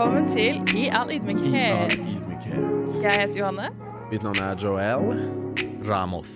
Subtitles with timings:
[0.00, 1.92] velkommen til I all ydmykhet.
[1.92, 2.94] Ydmykhet.
[3.02, 3.66] Jeg heter Johanne.
[4.08, 5.18] Mitt navn er Joel.
[5.84, 6.30] Ramos.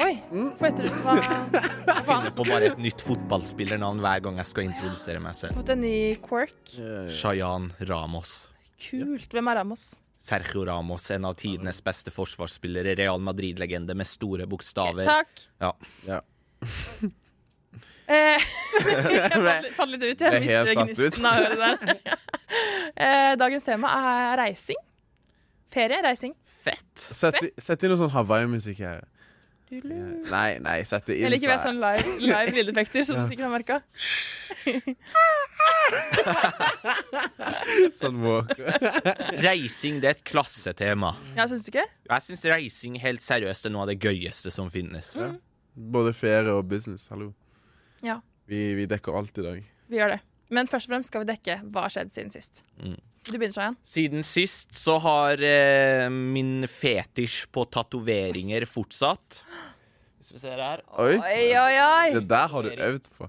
[0.00, 2.06] Oi, hvorfor heter du hva, hva faen?
[2.06, 5.52] Finner på bare et nytt fotballspillernavn hver gang jeg skal introdusere meg selv.
[5.60, 5.92] Fått en ny
[6.24, 6.72] quirk.
[7.12, 8.34] Shayan Ramos.
[8.86, 9.28] Kult.
[9.36, 9.84] Hvem er Ramos?
[10.24, 12.96] Sergio Ramos, en av tidenes beste forsvarsspillere.
[13.04, 15.04] Real Madrid-legende med store bokstaver.
[15.04, 15.44] Takk.
[15.60, 15.74] Ja.
[16.08, 16.24] Ja.
[18.10, 18.42] Eh,
[19.14, 20.24] jeg falt litt ut.
[20.26, 20.74] Jeg ut.
[20.82, 22.00] gnisten av øret der.
[23.00, 24.78] Eh, dagens tema er reising.
[25.70, 26.32] Ferie, reising.
[26.66, 27.04] Fett.
[27.14, 29.04] Sett, sett inn noe sånn Hawaii-musikk her.
[29.70, 31.28] Nei, nei, sett det inn.
[31.28, 33.78] Jeg liker sånn live, live lydeffekter, som du sikkert har merka.
[38.00, 38.50] Sånn walk.
[39.46, 41.14] Reising det er et klassetema.
[41.38, 41.86] Ja, syns du ikke?
[42.10, 45.14] Jeg syns reising helt seriøst er noe av det gøyeste som finnes.
[45.70, 47.06] Både ferie og business.
[47.14, 47.30] Hallo.
[48.06, 49.64] Ja, Vi, vi dekker alt i dag.
[49.90, 50.20] vi gjør det.
[50.50, 52.64] Men først og fremst skal vi dekke hva har skjedd siden sist.
[52.82, 52.96] Mm.
[53.28, 53.76] Du begynner, Shayan.
[53.86, 59.42] Siden sist så har eh, min fetisj på tatoveringer fortsatt.
[60.18, 62.08] Hvis vi ser her Oi, Oi, oi, oi!
[62.16, 63.28] det der har du øvd på.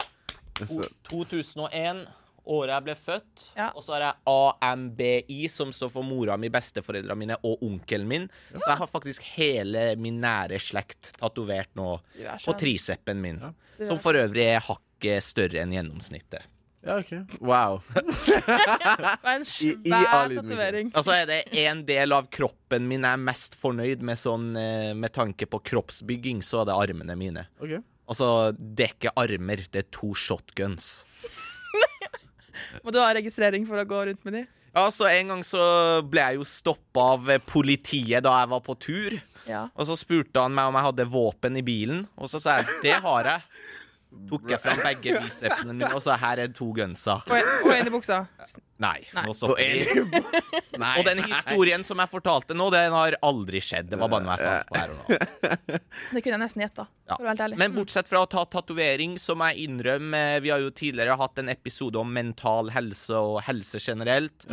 [0.58, 2.08] Det To- ser- 2001,
[2.45, 3.44] året jeg ble født.
[3.58, 3.70] Ja.
[3.75, 8.30] Og så har jeg AMBI, som står for mora mi, besteforeldra mine og onkelen min.
[8.53, 11.94] Så jeg har faktisk hele min nære slekt tatovert nå
[12.45, 13.42] på tricepen min.
[13.44, 13.53] Ja.
[13.89, 16.50] Som for øvrig er hakket større enn gjennomsnittet.
[16.81, 17.12] Ja, OK.
[17.45, 17.81] Wow.
[17.95, 20.88] Det var en svær tatovering.
[20.89, 20.97] Og.
[20.97, 24.89] Altså er det en del av kroppen min jeg er mest fornøyd med sånn eh,
[24.97, 27.45] med tanke på kroppsbygging, så er det armene mine.
[27.62, 27.84] Okay.
[28.12, 30.89] Altså, det er ikke armer, det er to shotguns.
[32.83, 34.44] Må du ha registrering for å gå rundt med de?
[34.71, 35.61] Ja, så En gang så
[36.07, 39.17] ble jeg jo stoppa av politiet da jeg var på tur.
[39.49, 39.66] Ja.
[39.75, 42.81] Og så spurte han meg om jeg hadde våpen i bilen, og så sa jeg
[42.85, 43.47] det har jeg.
[44.27, 47.13] Tok jeg fram begge bicepsene mine og sa her er to gunsa.
[47.23, 48.17] Og, en- og en i buksa.
[48.81, 49.23] Nei, Nei.
[49.27, 50.21] nå stopper vi.
[50.99, 53.88] Og den historien som jeg fortalte nå, den har aldri skjedd.
[53.91, 55.19] Det var bare noe jeg fant på her og nå.
[56.16, 56.85] Det kunne jeg nesten gjetta.
[57.07, 57.13] Ja.
[57.16, 57.59] For å være helt ærlig.
[57.61, 61.39] Men bortsett fra å ta tatovering, så må jeg innrømme Vi har jo tidligere hatt
[61.44, 64.47] en episode om mental helse og helse generelt.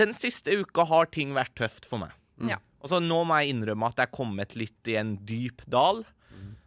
[0.00, 2.14] Den siste uka har ting vært tøft for meg.
[2.48, 2.56] Ja.
[2.82, 6.04] Altså, nå må jeg innrømme at jeg er kommet litt i en dyp dal.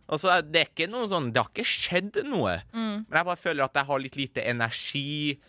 [0.05, 2.59] Altså, det er ikke noe sånn Det har ikke skjedd noe.
[2.73, 5.39] Men jeg bare føler at jeg har litt lite energi.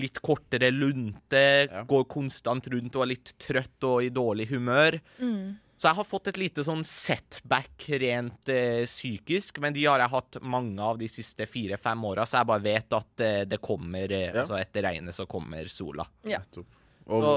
[0.00, 1.42] Litt kortere lunte.
[1.68, 1.82] Ja.
[1.88, 4.98] Går konstant rundt og er litt trøtt og i dårlig humør.
[5.20, 5.58] Mm.
[5.82, 10.12] Så jeg har fått et lite sånn setback rent eh, psykisk, men de har jeg
[10.12, 14.14] hatt mange av de siste fire-fem åra, så jeg bare vet at eh, det kommer
[14.14, 14.44] eh, Ja.
[14.44, 16.06] Altså etter regnet så kommer sola.
[16.22, 16.38] Ja.
[16.54, 16.68] Og,
[17.10, 17.32] Så,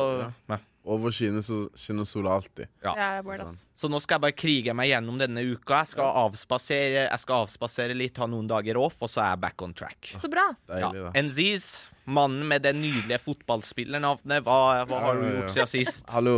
[0.53, 0.59] ja.
[0.85, 0.91] Ja.
[0.93, 2.67] Over skinner, så skinner sola alltid.
[2.85, 2.93] Ja.
[3.25, 3.63] Bored, ass.
[3.73, 5.79] så nå skal jeg bare krige meg gjennom denne uka.
[5.81, 9.41] Jeg skal, avspasere, jeg skal avspasere litt, ha noen dager off, og så er jeg
[9.47, 10.13] back on track.
[10.21, 10.45] Så bra.
[10.69, 10.91] Ja.
[10.93, 11.25] Deilig.
[11.25, 11.67] Nziz,
[12.05, 15.41] mannen med det nydelige fotballspillernavnet, hva, hva har du Ja, ja, ja.
[15.41, 16.05] gjort siden sist?
[16.13, 16.37] Hallo.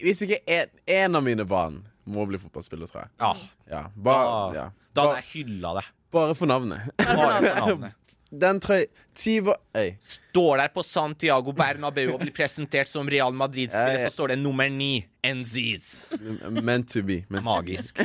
[0.00, 3.10] Hvis ikke en, en av mine barn må bli fotballspiller, tror jeg.
[3.20, 3.32] Ja,
[3.70, 4.68] Ja, bare, da, ja.
[4.96, 5.84] da hadde jeg hylla det.
[6.14, 6.88] bare for navnet.
[6.98, 7.98] Bare for navnet.
[8.30, 8.84] Den trøy...
[9.20, 9.56] Tiba...
[9.76, 9.96] Øy.
[10.00, 14.08] står der på Santiago Bernabeu og blir presentert som Real Madrid-spiller, Ja, ja.
[14.08, 16.06] så står det nummer ni, NZs.
[16.62, 17.24] Meant to be.
[17.28, 17.98] Meant Magisk.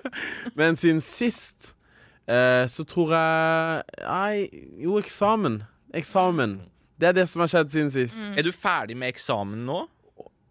[0.58, 1.72] Men siden sist
[2.26, 4.48] eh, så tror jeg Nei,
[4.82, 5.62] jo, eksamen.
[5.94, 6.58] Eksamen.
[6.98, 8.18] Det er det som har skjedd siden sist.
[8.36, 9.84] Er du ferdig med eksamen nå?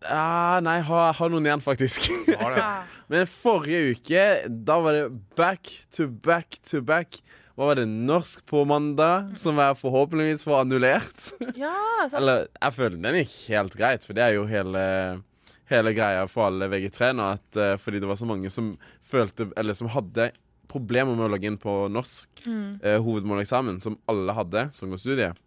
[0.07, 2.07] Ah, nei, jeg har, har noen igjen, faktisk.
[2.37, 2.85] Ja.
[3.09, 4.23] Men forrige uke,
[4.67, 5.03] da var det
[5.37, 7.19] back to back to back.
[7.57, 7.87] Hva var det?
[7.89, 11.23] Norsk på mandag, som jeg forhåpentligvis får annullert.
[11.57, 11.73] ja,
[12.03, 12.19] sant.
[12.19, 14.83] Eller, jeg føler den gikk helt greit, for det er jo hele,
[15.71, 17.31] hele greia for alle VG3 nå.
[17.39, 20.29] At, uh, fordi det var så mange som følte, eller som hadde
[20.69, 25.43] problemer med å logge inn på norsk eh, hovedmåleksamen, som alle hadde som går studiet.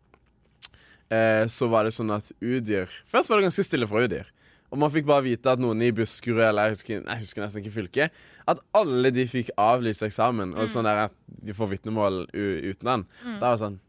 [1.12, 4.31] Uh, så var det sånn at Udir Først var det ganske stille fra Udir.
[4.70, 7.64] Og man fikk bare vite at noen i Buskerud eller jeg husker, jeg husker nesten
[7.64, 8.20] ikke fylket,
[8.50, 10.54] at alle de fikk avlyst eksamen.
[10.54, 13.06] Og sånn der at de får vitnemål uten den.
[13.26, 13.81] Da var det sånn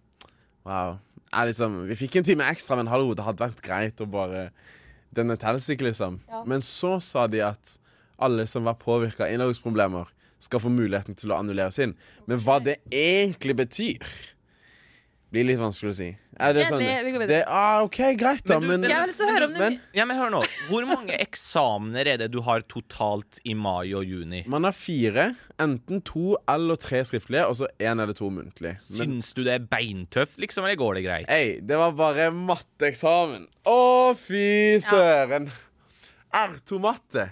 [0.61, 0.99] Wow.
[1.33, 4.51] Liksom, vi fikk en time ekstra, men hallo, det hadde vært greit å bare
[5.11, 6.21] Denne teller ikke, liksom.
[6.29, 6.43] Ja.
[6.47, 7.73] Men så sa de at
[8.21, 10.07] alle som var påvirka av innlagsproblemer,
[10.39, 11.97] skal få muligheten til å annulleres sin.
[12.29, 14.05] Men hva det egentlig betyr,
[15.31, 16.07] blir litt vanskelig å si.
[16.41, 17.27] Er det sånn Enig, vi går videre.
[17.27, 19.59] det, ah, OK, greit, da, Men du- men, men- Jeg lyst høre om det.
[19.59, 20.41] men Ja, men hør nå.
[20.67, 24.43] Hvor mange eksamener er det du har totalt i mai og juni?
[24.47, 25.35] man har fire.
[25.59, 28.75] Enten to eller tre skriftlige, og så én eller to muntlig.
[28.97, 31.29] Men Syns du det er beintøft, liksom, eller går det greit?
[31.29, 33.47] ei, det var bare matteeksamen.
[33.65, 35.51] Å, fy søren.
[36.33, 37.31] R2-matte.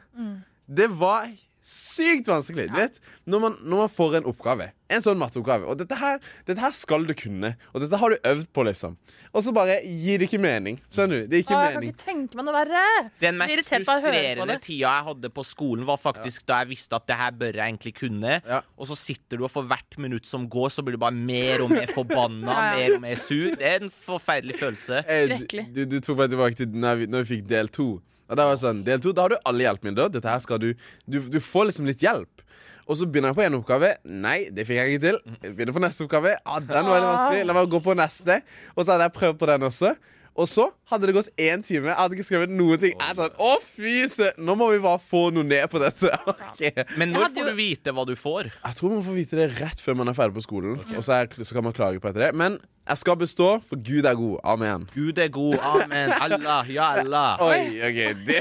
[0.67, 1.29] Det var
[1.69, 2.67] sykt vanskelig.
[2.71, 2.97] Du vet,
[3.29, 6.17] når man, når man får en oppgave, en sånn matteoppgave, og dette her,
[6.47, 8.95] dette her skal du kunne, og dette har du øvd på, liksom,
[9.29, 10.79] og så bare gir det ikke mening.
[10.89, 11.27] Skjønner du?
[11.29, 12.81] Det gir ikke Å, jeg kan ikke tenke meg noe verre.
[13.21, 17.19] Den mest frustrerende tida jeg hadde på skolen, var faktisk da jeg visste at det
[17.21, 18.39] her bør jeg egentlig kunne.
[18.49, 18.61] Ja.
[18.79, 21.61] Og så sitter du, og for hvert minutt som går, så blir du bare mer
[21.67, 22.75] og mer forbanna, Ja, ja.
[22.81, 23.53] mer og mer sur.
[23.61, 25.03] Det er en forferdelig følelse.
[25.05, 25.67] Eh, du, Skrekkelig.
[25.77, 27.91] du, du tok meg tilbake til når vi, når vi fikk del to.
[28.29, 30.11] Og da var det sånn, del to, da har du alle hjelpemidler.
[30.13, 30.69] Dette her skal du,
[31.09, 32.45] du Du får liksom litt hjelp.
[32.89, 33.89] Og så begynner jeg på en oppgave.
[34.05, 35.17] Nei, det fikk jeg ikke til.
[35.53, 36.37] Begynner på neste oppgave.
[36.41, 37.43] Ah, den var veldig vanskelig.
[37.45, 38.39] La meg gå på neste.
[38.73, 39.91] Og så hadde jeg prøvd på den også.
[40.37, 41.89] Og så hadde det gått én time.
[41.91, 42.93] Jeg hadde ikke skrevet noen ting.
[42.95, 43.95] Jeg sånn, å fy
[44.39, 46.11] Nå må vi bare få noe ned på dette.
[46.59, 46.83] Okay.
[46.99, 48.49] Men når får du vite hva du får?
[48.51, 50.79] Jeg tror man får vite det rett før man er ferdig på skolen.
[50.97, 52.29] Og så, er, så kan man klage på etter det.
[52.35, 52.57] Men
[52.89, 54.39] jeg skal bestå, for Gud er god.
[54.43, 54.87] Amen.
[54.95, 55.55] Gud er god.
[55.61, 56.11] Amen.
[56.19, 56.71] Allah.
[56.73, 57.39] Ja, Allah.
[57.47, 57.99] Oi, OK.
[58.27, 58.39] Det,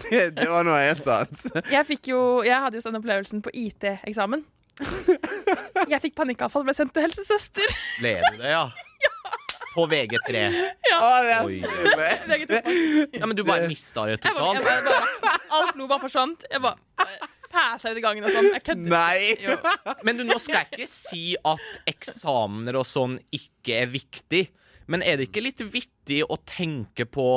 [0.00, 1.46] det, det var noe helt annet.
[1.70, 4.46] Jeg, fikk jo, jeg hadde jo den opplevelsen på IT-eksamen.
[5.92, 7.74] Jeg fikk panikkavfall, ble sendt til helsesøster.
[8.00, 8.62] Ble du det, ja?
[9.74, 10.44] På VG3.
[10.98, 11.34] Å, det
[12.58, 12.70] er
[13.20, 14.58] Ja, men du bare mista det totalt.
[14.58, 16.46] jeg bare, jeg bare, alt blod bare forsvant.
[16.50, 17.20] Jeg bare
[17.50, 18.50] pæsa ut i gangen og sånn.
[18.54, 18.90] Jeg kødder.
[18.90, 19.36] Nei.
[19.42, 19.56] Jo.
[20.06, 24.44] Men du, nå skal jeg ikke si at eksamener og sånn ikke er viktig.
[24.90, 27.28] Men er det ikke litt vittig å tenke på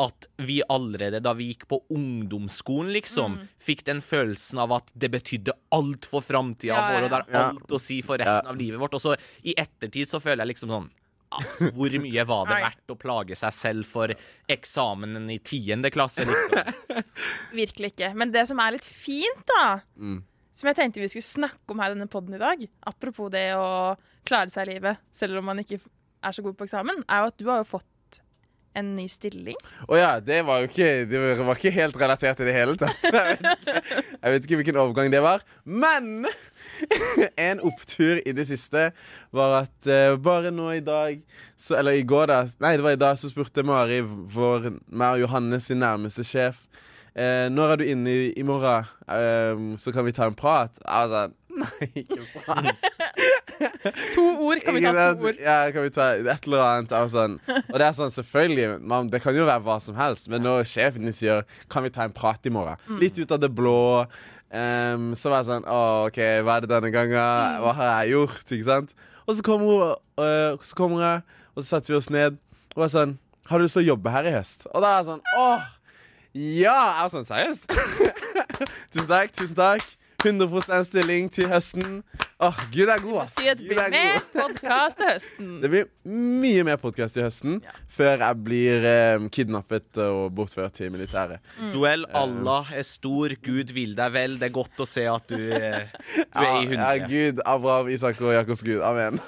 [0.00, 3.48] at vi allerede da vi gikk på ungdomsskolen, liksom, Mm.
[3.60, 7.18] fikk den følelsen av at det betydde alt for framtida Ja, ja, vår, og det
[7.18, 7.42] er ja.
[7.50, 8.94] alt å si for resten av livet vårt.
[8.96, 10.88] Og så i ettertid så føler jeg liksom sånn
[11.30, 14.10] Hvor mye var det verdt å plage seg selv for
[14.50, 16.24] eksamenen i tiende klasse?
[16.26, 17.04] Liksom?
[17.60, 18.10] Virkelig ikke.
[18.18, 20.18] Men det som er litt fint, da, Mm.
[20.52, 23.46] som jeg tenkte vi skulle snakke om her i denne podden i dag, apropos det
[23.54, 23.94] å
[24.26, 27.30] klare seg i livet selv om man ikke er så god på eksamen, er jo
[27.30, 27.86] at du har jo fått
[28.78, 29.58] en ny stilling.
[29.90, 33.02] Å ja, det var jo ikke Det var ikke helt relatert i det hele tatt.
[33.10, 33.82] Jeg vet ikke,
[34.20, 35.44] jeg vet ikke hvilken overgang det var.
[35.64, 36.28] Men
[37.48, 38.90] en opptur i det siste
[39.34, 41.20] var at uh, bare nå i dag
[41.56, 42.38] så, Eller i går, da.
[42.62, 46.62] Nei, det var i dag, så spurte Mari, vår meg og Johannes sin nærmeste sjef,
[47.18, 50.80] uh, når er du inne i, i morgen, uh, så kan vi ta en prat.
[50.80, 52.76] Sånn Nei, ikke prat.
[54.14, 55.36] To ord, kan vi ta to ord?
[55.42, 57.34] Ja, kan vi ta et eller annet og sånn.
[57.50, 60.64] Og det er sånn, selvfølgelig, man, det kan jo være hva som helst, men når
[60.70, 63.00] sjefen din sier 'kan vi ta en prat i morgen', Mm.
[63.00, 64.06] litt ut av det blå,
[64.52, 67.18] um, så var jeg sånn 'å, OK, hva er det denne gangen?
[67.20, 67.60] Mm.
[67.60, 68.94] Hva har jeg gjort?' Ikke sant?
[69.28, 71.22] Og så kommer hun, og så kommer jeg,
[71.56, 72.38] og så setter vi oss ned,
[72.76, 75.02] og er sånn 'Har du lyst til å jobbe her i høst?' Og da er
[75.02, 75.60] jeg sånn 'Åh,
[76.34, 77.66] ja!' Jeg var sånn, seriøst?
[78.92, 79.84] tusen takk, tusen takk.
[80.24, 82.02] 100 stilling til høsten.
[82.40, 83.34] Åh, Gud er god, ass.
[83.36, 85.48] Si at det blir er mer podkast til høsten.
[85.62, 87.74] Det blir mye mer podkast til høsten Ja.
[87.92, 91.40] før jeg blir eh, kidnappet og bortført til militæret.
[91.58, 91.70] Mm.
[91.76, 94.38] Joel, Allah er stor, Gud vil deg vel.
[94.40, 97.08] Det er godt å se at du, eh, du er i Ja, hundre.
[97.12, 98.80] Gud, Abraham, Isak og Jakobs Gud.
[98.88, 99.20] Amen.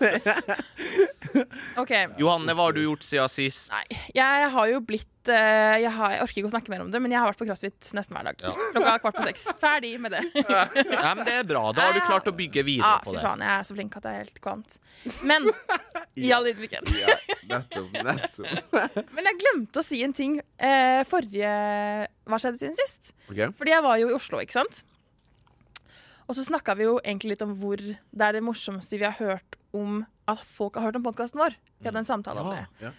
[1.83, 2.07] okay.
[2.21, 3.69] Johanne, hva har du gjort siden sist?
[3.73, 3.85] Nei,
[4.17, 7.01] jeg har jo blitt eh, jeg, har, jeg orker ikke å snakke mer om det,
[7.05, 8.43] men jeg har vært på CrossFit nesten hver dag.
[8.43, 8.53] Ja.
[8.75, 9.45] Klokka kvart på seks.
[9.61, 10.23] Ferdig med det.
[10.43, 11.63] Ja, men Det er bra.
[11.77, 13.25] Da har du klart å bygge Ja, videre på fy det.
[13.27, 14.79] faen, jeg er så flink at det er helt kvant.
[15.23, 15.49] Men
[16.27, 16.93] i all ydmykhet.
[17.03, 17.17] ja,
[17.53, 18.79] nettopp, nettopp.
[19.17, 21.53] Men jeg glemte å si en ting eh, forrige
[22.29, 23.13] Hva skjedde siden sist?
[23.31, 23.49] Okay.
[23.59, 24.83] Fordi jeg var jo i Oslo, ikke sant?
[26.29, 29.17] Og så snakka vi jo egentlig litt om hvor det er det morsomste vi har
[29.19, 31.57] hørt om at folk har hørt om podkasten vår.
[31.83, 32.63] Vi hadde en samtale om det.
[32.85, 32.93] Ja.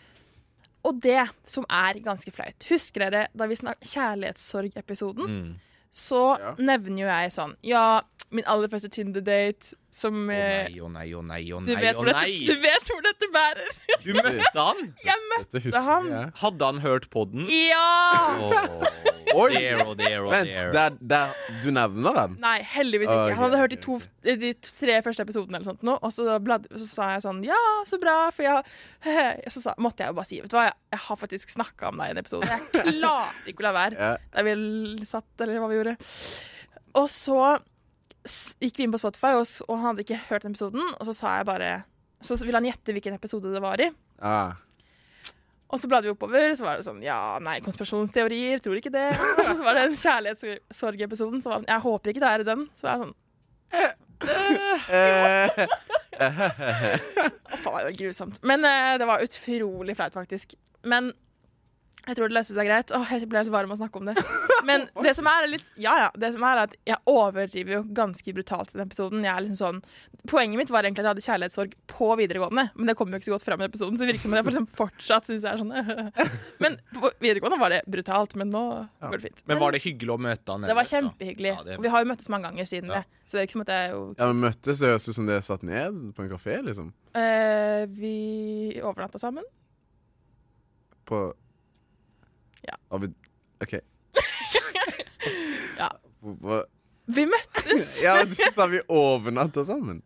[0.84, 5.30] Og det som er ganske flaut Husker dere da vi snakket Kjærlighetssorg-episoden?
[5.30, 5.54] Mm.
[5.94, 6.56] Så Ja.
[6.58, 8.02] nevner jo jeg sånn Ja,
[8.34, 11.82] min aller første Tinder-date som Å eh, nei, å nei, å nei, å du, nei,
[11.86, 12.14] vet å nei.
[12.40, 13.70] dette, du vet hvor dette bærer!
[14.04, 14.82] Du møtte han?
[15.06, 16.08] Jeg møtte han.
[16.10, 16.32] jeg.
[16.42, 17.46] Hadde han hørt på den?
[17.48, 17.86] Ja!
[18.42, 18.88] Oh,
[19.42, 19.50] Oi.
[19.54, 20.72] there, there, oh, Vent, there.
[20.76, 22.38] der, der, du nevner den?
[22.44, 23.20] Nei, heldigvis ikke.
[23.20, 26.38] Okay, Han hadde hørt de, to, de tre første episodene, eller sånt nå, og så,
[26.44, 27.60] blad, så sa jeg sånn Ja,
[27.90, 28.64] så bra, for jeg
[29.54, 31.92] Så sa, måtte jeg jo bare si Vet du hva, jeg, jeg har faktisk snakka
[31.92, 32.50] om deg i en episode.
[32.50, 33.98] Jeg klarte ikke å la være.
[34.00, 34.16] Ja.
[34.36, 34.56] Der vi
[35.10, 35.96] satt, eller hva vi gjorde.
[37.00, 37.40] Og så
[38.64, 41.16] gikk vi inn på Spotify, og, og han hadde ikke hørt den episoden, og så
[41.18, 41.72] sa jeg bare
[42.24, 43.90] Så ville han gjette hvilken episode det var i.
[44.24, 44.54] Ah.
[45.74, 49.08] Og så bladde vi oppover, så var det sånn Ja, nei, konspirasjonsteorier, tror ikke det.
[49.42, 52.50] Og så var det en kjærlighetssorgepisoden, så var sånn Jeg håper ikke det er i
[52.52, 52.68] den.
[52.78, 53.20] Så var jeg sånn
[54.94, 55.50] Eh,
[56.14, 58.38] Å, faen, det var grusomt.
[58.48, 60.54] Men eh, det var utrolig flaut, faktisk.
[60.88, 61.10] Men
[62.04, 62.92] Jeg tror det løste seg greit.
[62.92, 64.16] Åh, jeg ble helt varm av å snakke om det.
[64.68, 66.10] Men det som er litt Ja, ja.
[66.20, 69.24] Det som er at jeg overdriver jo ganske brutalt i den episoden.
[69.24, 69.80] Jeg er liksom sånn
[70.28, 73.28] Poenget mitt var egentlig at jeg hadde kjærlighetssorg på videregående, men det kommer jo ikke
[73.28, 75.60] så godt fram i episoden, så det virker som at jeg fortsatt syns jeg er
[75.60, 75.74] sånn
[76.64, 78.62] Men på videregående var det brutalt, men nå
[79.04, 79.44] går det fint.
[79.52, 80.64] Men var det hyggelig å møte han?
[80.64, 81.52] Det var kjempehyggelig.
[81.58, 83.02] Ja, det- Og vi har jo møttes mange ganger siden Ja.
[83.04, 83.20] det.
[83.28, 85.28] Så det er ikke som at jeg jo Ja, men Møttes det høres ut som
[85.28, 86.94] det er satt ned på en kafé, liksom?
[87.20, 89.44] Eh, Vi overnatta sammen.
[91.04, 91.34] På
[92.68, 92.76] Ja.
[93.00, 93.08] Vi
[93.64, 93.74] OK.
[95.80, 95.90] Ja.
[96.24, 96.66] Hva-
[97.14, 100.02] Vi møttes Ja, du sa vi overnatta sammen.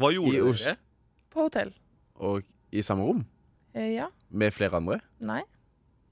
[0.00, 0.76] Hva I gjorde Os- dere?
[1.30, 1.70] på hotell.
[2.20, 3.24] Og i samme rom?
[3.74, 4.08] Eh, Ja.
[4.30, 5.00] Med flere andre?
[5.20, 5.42] Nei.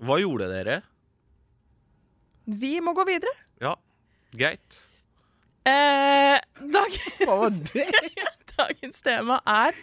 [0.00, 0.82] Hva gjorde dere?
[2.46, 3.32] Vi må gå videre.
[3.60, 3.74] Ja,
[4.32, 4.78] greit.
[5.68, 6.38] Eh,
[6.72, 6.94] dag,
[7.26, 7.88] Hva var det?
[8.58, 9.74] dagens tema er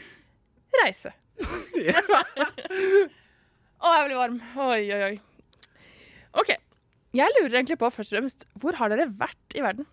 [0.82, 1.12] reise.
[3.76, 4.40] Å, jeg blir varm.
[4.66, 5.20] Oi, oi, oi.
[6.36, 6.56] OK.
[7.16, 9.88] Jeg lurer egentlig på først og fremst hvor har dere vært i verden?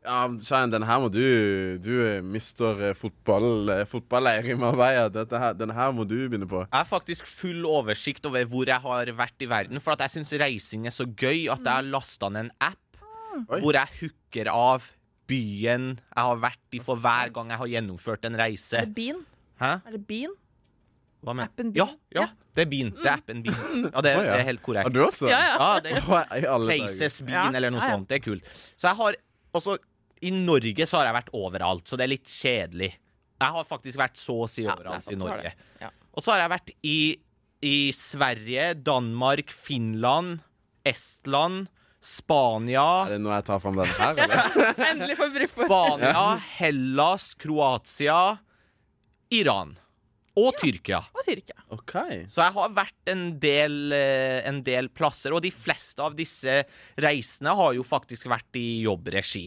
[0.00, 1.20] Ja, Shayan, den her må du
[1.84, 5.10] Du er mister eh, fotball, eh, fotballeir i Marbella.
[5.12, 6.62] Her, den her må du begynne på.
[6.64, 10.14] Jeg har faktisk full oversikt over hvor jeg har vært i verden, for at jeg
[10.16, 13.04] syns reising er så gøy at jeg har lasta ned en app
[13.50, 13.60] Oi.
[13.60, 14.88] hvor jeg hooker av
[15.30, 18.80] byen jeg har vært i for hver gang jeg har gjennomført en reise.
[18.80, 19.20] Er det Bean?
[19.60, 19.74] Hæ?
[19.84, 20.32] Er det Bean?
[21.20, 21.50] Hva med?
[21.50, 21.98] Appen Ja, Bean?
[22.16, 22.24] ja,
[22.56, 22.90] det er Bean.
[22.96, 23.82] Det er appen Bean.
[23.92, 24.86] Ja, det, det er helt korrekt.
[24.88, 24.94] korrekt.
[24.96, 25.28] du også?
[25.28, 25.56] Ja, ja.
[25.60, 26.86] Ja, det er Hva i alle dager?
[26.86, 27.96] Places Bean Ja, eller noe ja, ja.
[27.98, 28.08] sånt.
[28.08, 28.50] Det er kult.
[28.80, 29.18] Så jeg har
[29.60, 29.76] også
[30.22, 32.90] I Norge så har jeg vært overalt, så det er litt kjedelig.
[33.40, 35.36] Jeg har faktisk vært så å si Ja, det er overalt sant, i du har
[35.36, 35.52] Norge.
[35.52, 35.68] det.
[35.84, 35.90] Ja.
[36.16, 36.96] Og så har jeg vært i,
[37.64, 40.40] i Sverige, Danmark, Finland,
[40.88, 41.68] Estland,
[42.00, 44.54] Spania Er det nå jeg tar fram den her, eller?
[44.90, 46.22] Endelig får vi bruk for Spania,
[46.56, 48.20] Hellas, Kroatia,
[49.36, 49.76] Iran
[50.40, 51.00] og Tyrkia.
[51.14, 51.56] Og Tyrkia.
[51.76, 51.94] OK.
[52.32, 56.60] Så jeg har vært en del, eh, en del plasser, og de fleste av disse
[57.00, 59.46] reisene har jo faktisk vært i jobbregi.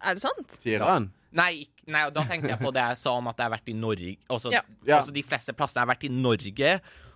[0.00, 0.58] Er det sant?
[0.62, 1.10] Tiran?
[1.36, 3.76] Nei, nei, da tenkte jeg på det jeg sa om at jeg har vært i
[3.78, 4.16] Norge.
[4.32, 4.62] Altså, Ja.
[4.86, 4.98] Ja.
[4.98, 6.72] altså de fleste plassene jeg har vært i Norge,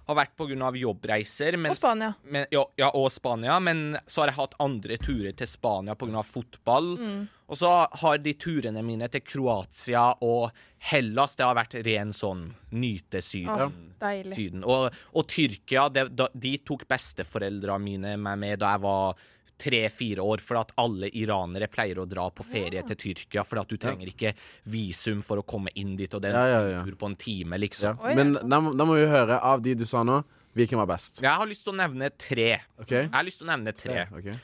[0.06, 0.70] har vært pga.
[0.76, 1.56] jobbreiser.
[1.68, 2.12] Og Spania.
[2.22, 3.58] men, ja, ja, og Spania.
[3.60, 6.22] Men så har jeg hatt andre turer til Spania pga.
[6.22, 6.96] fotball.
[6.98, 7.28] Mm.
[7.46, 7.70] Og så
[8.00, 13.94] har de turene mine til Kroatia og Hellas Det har vært ren sånn nyte Syden.
[14.00, 14.34] Deilig.
[14.36, 14.64] Syden.
[14.64, 19.24] Og, og Tyrkia, det, de tok besteforeldra mine meg med da jeg var
[19.58, 23.68] tre-fire år, for at alle iranere pleier å dra på ferie til Tyrkia, for at
[23.68, 24.32] du trenger ikke
[24.66, 26.84] visum for å komme inn dit, og det er en Ja, ja, ja.
[26.84, 27.60] tur på en time, Ja.
[27.66, 28.00] liksom.
[28.02, 30.24] Oi, Men da, må- da må vi høre av de du sa nå,
[30.56, 31.20] hvilken var best.
[31.22, 32.60] Jeg har lyst til å nevne tre.
[32.80, 33.02] Okay.
[33.04, 34.06] Jeg har lyst til å nevne tre.
[34.18, 34.38] Okay.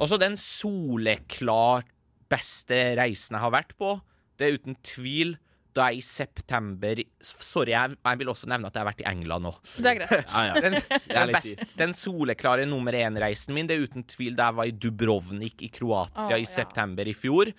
[0.00, 1.84] Også den soleklart
[2.32, 4.00] beste reisen jeg har vært på,
[4.38, 5.36] det er uten tvil
[5.74, 9.08] da jeg i september Sorry, jeg, jeg vil også nevne at jeg har vært i
[9.10, 9.54] England nå.
[9.76, 10.12] Det er greit.
[10.34, 10.60] Ja, ja.
[10.64, 14.58] Den, er den, best, den soleklare nummer én-reisen min det er uten tvil da jeg
[14.60, 16.52] var i Dubrovnik i Kroatia oh, i ja.
[16.58, 17.50] september i fjor.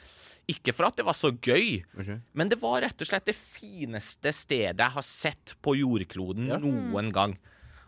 [0.51, 2.19] Ikke for at det var så gøy, okay.
[2.38, 6.60] men det var rett og slett det fineste stedet jeg har sett på jordkloden Ja.
[6.62, 7.34] noen gang.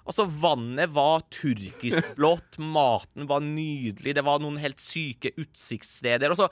[0.08, 6.32] Altså, vannet var turkisblått, maten var nydelig, det var noen helt syke utsiktssteder.
[6.32, 6.48] Og så,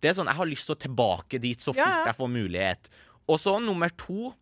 [0.00, 2.06] det er sånn, Jeg har lyst til å tilbake dit så fort Ja, ja.
[2.10, 2.90] jeg får mulighet.
[3.28, 4.32] Og så nummer to.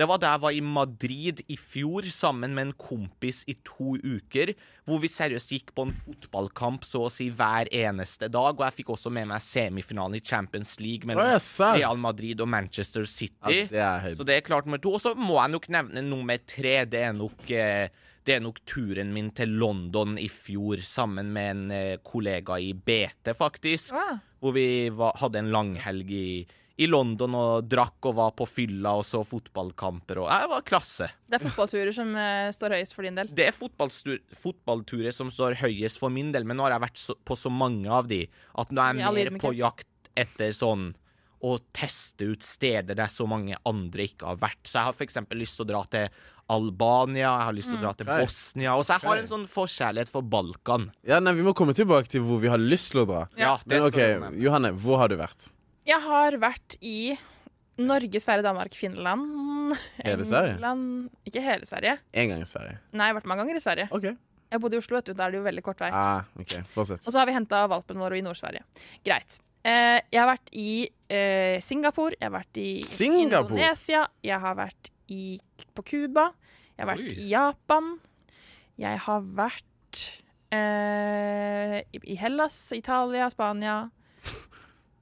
[0.00, 3.98] Det var da jeg var i Madrid i fjor sammen med en kompis i to
[4.00, 4.54] uker,
[4.88, 8.54] hvor vi seriøst gikk på en fotballkamp så å si hver eneste dag.
[8.56, 11.26] Og jeg fikk også med meg semifinalen i Champions League mellom.
[11.76, 13.66] Real Madrid og Manchester City.
[13.76, 14.14] Ja, det.
[14.16, 14.94] Så det er klart nummer to.
[14.96, 16.78] Og så må jeg nok nevne nummer tre.
[16.88, 17.92] Det er nok, eh,
[18.24, 22.72] det er nok turen min til London i fjor sammen med en eh, kollega i
[22.72, 23.92] BT, faktisk.
[23.92, 26.46] Ah, Hvor vi var, hadde en langhelg i,
[26.80, 30.22] i London og drakk og var på fylla og så fotballkamper.
[30.22, 31.10] Og Jeg det var klasse.
[31.28, 33.28] det er fotballturer som uh, står høyest for din del.
[33.36, 37.18] Det er fotballturer som står høyest for min del, men nå har jeg vært så,
[37.20, 38.24] på så mange av de
[38.56, 39.86] at nå er jeg mer på jakt
[40.18, 40.90] etter sånn
[41.40, 44.60] å teste ut steder der så mange andre ikke har vært.
[44.68, 45.20] Så jeg har f.eks.
[45.40, 46.18] lyst til å dra til
[46.50, 48.10] Albania, jeg har lyst til å dra til.
[48.10, 48.74] Bosnia.
[48.76, 50.90] Og så jeg har en sånn forkjærlighet for Balkan.
[51.06, 53.22] Ja, nei, Vi må komme tilbake til hvor vi har lyst til å dra.
[53.40, 53.54] Ja.
[53.64, 54.44] det Men skal OK, vi.
[54.44, 55.48] Johanne, hvor har du vært?
[55.88, 57.14] Jeg har vært i
[57.80, 60.56] Norge, Sverige, Danmark, Finland Hele Sverige?
[60.58, 61.94] England Ikke hele Sverige.
[62.12, 62.80] En gang i Sverige.
[62.92, 63.86] Nei, jeg har vært mange ganger i Sverige.
[63.96, 64.10] OK.
[64.50, 65.14] Jeg bodde i Oslo, vet du.
[65.14, 65.88] Da er det jo veldig kort vei.
[65.94, 67.06] Ah, ok, Fortsett.
[67.06, 68.64] Og så har vi henta valpen vår i Nord-Sverige.
[69.06, 69.38] Greit.
[69.62, 70.70] Eh, jeg har vært i
[71.12, 73.54] eh, Singapore, jeg har vært i Singapore?
[73.54, 75.24] Indonesia, jeg har vært i,
[75.76, 76.30] på Cuba,
[76.74, 77.16] jeg har vært Oi.
[77.20, 77.90] i Japan,
[78.80, 80.02] jeg har vært
[80.56, 83.76] eh, i, i Hellas, Italia, Spania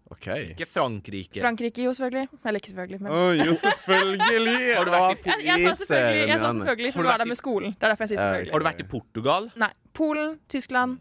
[0.09, 0.27] OK.
[0.55, 1.41] Ikke Frankrike.
[1.43, 2.29] Frankrike, jo, selvfølgelig.
[2.45, 4.55] Eller ikke selvfølgelig, men oh, jo, selvfølgelig!
[4.79, 7.23] Har du vært i jeg, jeg sa selvfølgelig, jeg sa selvfølgelig for du er var
[7.23, 7.75] der med skolen.
[7.75, 8.55] Det er derfor jeg sier selvfølgelig.
[8.55, 9.51] Har du vært i Portugal?
[9.61, 9.71] Nei.
[9.99, 10.99] Polen, Tyskland,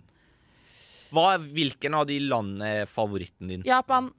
[1.13, 3.63] Hva, hvilken av de landene er favoritten din?
[3.63, 4.09] Japan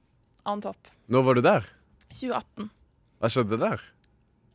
[0.49, 0.89] on top.
[1.11, 1.67] Når var du der?
[2.09, 2.69] 2018.
[3.19, 3.83] Hva skjedde der?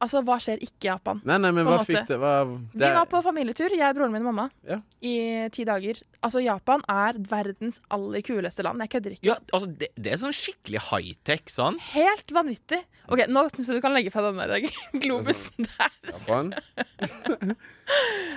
[0.05, 1.21] Altså, hva skjer ikke i Japan?
[1.25, 1.87] Nei, nei, men hva måte.
[1.89, 2.33] fikk det hva,
[2.75, 4.79] Vi var på familietur, jeg, broren min og mamma, Ja.
[5.01, 5.15] i
[5.55, 6.03] ti dager.
[6.23, 8.83] Altså, Japan er verdens aller kuleste land.
[8.85, 9.29] Jeg kødder ikke.
[9.31, 11.81] Ja, altså, det, det er sånn skikkelig high-tech, sant?
[11.95, 12.83] Helt vanvittig.
[13.09, 14.69] OK, nå syns jeg du kan legge fra den der
[15.05, 15.97] globusen der.
[16.13, 16.53] Japan?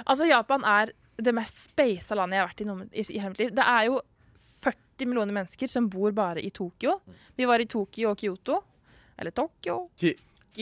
[0.07, 3.31] Altså, Japan er det mest speisa landet jeg har vært i, noen- i, i hele
[3.33, 3.53] mitt liv.
[3.57, 3.99] Det er jo
[4.63, 6.99] 40 millioner mennesker som bor bare i Tokyo.
[7.37, 8.59] Vi var i Tokyo og Kyoto.
[9.17, 9.79] Eller Tokyo.
[9.97, 10.15] Ki-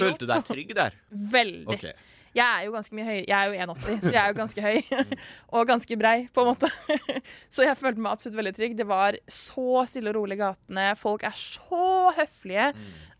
[0.03, 0.93] Følte du deg trygg der?
[1.11, 1.67] Veldig.
[1.77, 1.93] Okay.
[2.35, 3.19] Jeg er jo ganske mye høy.
[3.29, 5.17] Jeg er jo 1,80, så jeg er jo ganske høy.
[5.55, 6.67] og ganske brei, på en måte.
[7.55, 8.75] så jeg følte meg absolutt veldig trygg.
[8.75, 10.89] Det var så stille og rolig i gatene.
[10.99, 12.73] Folk er så høflige.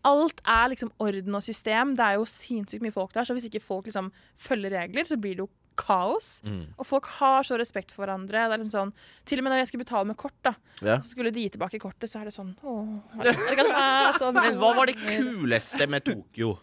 [0.04, 1.94] Alt er liksom orden og system.
[1.96, 5.16] Det er jo sinnssykt mye folk der, så hvis ikke folk liksom følger regler, så
[5.16, 5.48] blir det jo
[5.80, 6.42] kaos.
[6.44, 6.74] Mm.
[6.76, 8.44] Og folk har så respekt for hverandre.
[8.48, 8.92] Det er liksom sånn,
[9.28, 10.52] til og med når jeg skulle betale med kort, da,
[10.84, 11.00] Ja.
[11.00, 13.66] så skulle de gi tilbake kortet, så er det sånn åh, er det- er det
[13.66, 16.58] ikke- så- Men hva var det kuleste med Tokyo?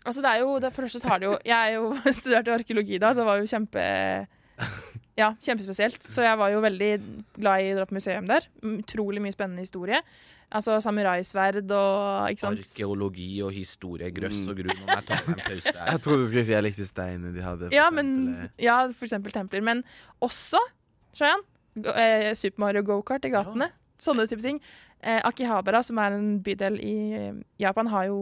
[0.00, 1.90] Altså det er jo, det, for det første så har det jo Jeg er jo
[2.20, 3.82] studert i arkeologi da, det var jo kjempe
[5.18, 6.00] Ja, kjempespesielt.
[6.06, 6.90] Så jeg var jo veldig
[7.36, 8.46] glad i å dra på museum der.
[8.64, 9.98] Utrolig mye spennende historie.
[10.50, 12.62] Altså samuraisverd og ikke sant?
[12.64, 14.80] Arkeologi og historie, grøss og grunn.
[14.94, 15.90] Jeg tar en pause her.
[15.92, 17.68] Jeg trodde du skulle si jeg likte steinene de hadde.
[17.68, 18.08] for Ja, men,
[18.58, 19.62] ja, for eksempel templer.
[19.66, 19.84] Men
[20.24, 20.58] også,
[21.14, 21.44] Shayan,
[21.94, 23.70] eh, Super Mario go-kart i gatene.
[24.02, 24.58] Sånne type ting.
[25.02, 28.20] Eh, Akihabara, som er en bydel i eh, Japan, har jo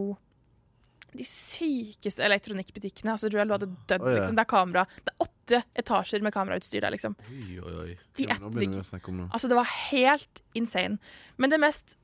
[1.16, 3.14] de sykeste elektronikkbutikkene.
[3.14, 4.18] Altså, Joel, du hadde dødd, oh, ja.
[4.20, 4.36] liksom.
[4.38, 4.84] Det er kamera.
[5.06, 7.16] Det er åtte etasjer med kamerautstyr der, liksom.
[7.32, 7.94] Oi, oi, oi.
[8.20, 8.76] I ett bygg.
[8.78, 11.00] Altså, det var helt insane.
[11.40, 11.96] Men det mest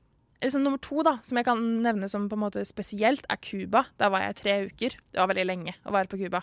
[0.45, 3.85] liksom, Nummer to, da, som jeg kan nevne som på en måte spesielt, er Cuba.
[4.01, 4.97] Der var jeg tre uker.
[5.13, 6.43] Det var veldig lenge å være på Cuba.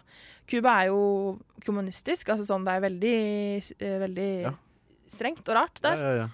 [0.50, 1.02] Cuba er jo
[1.66, 2.32] kommunistisk.
[2.34, 3.18] Altså sånn, det er veldig,
[3.82, 4.54] eh, veldig Ja.
[5.10, 5.98] strengt og rart der.
[5.98, 6.30] Ja, ja, ja.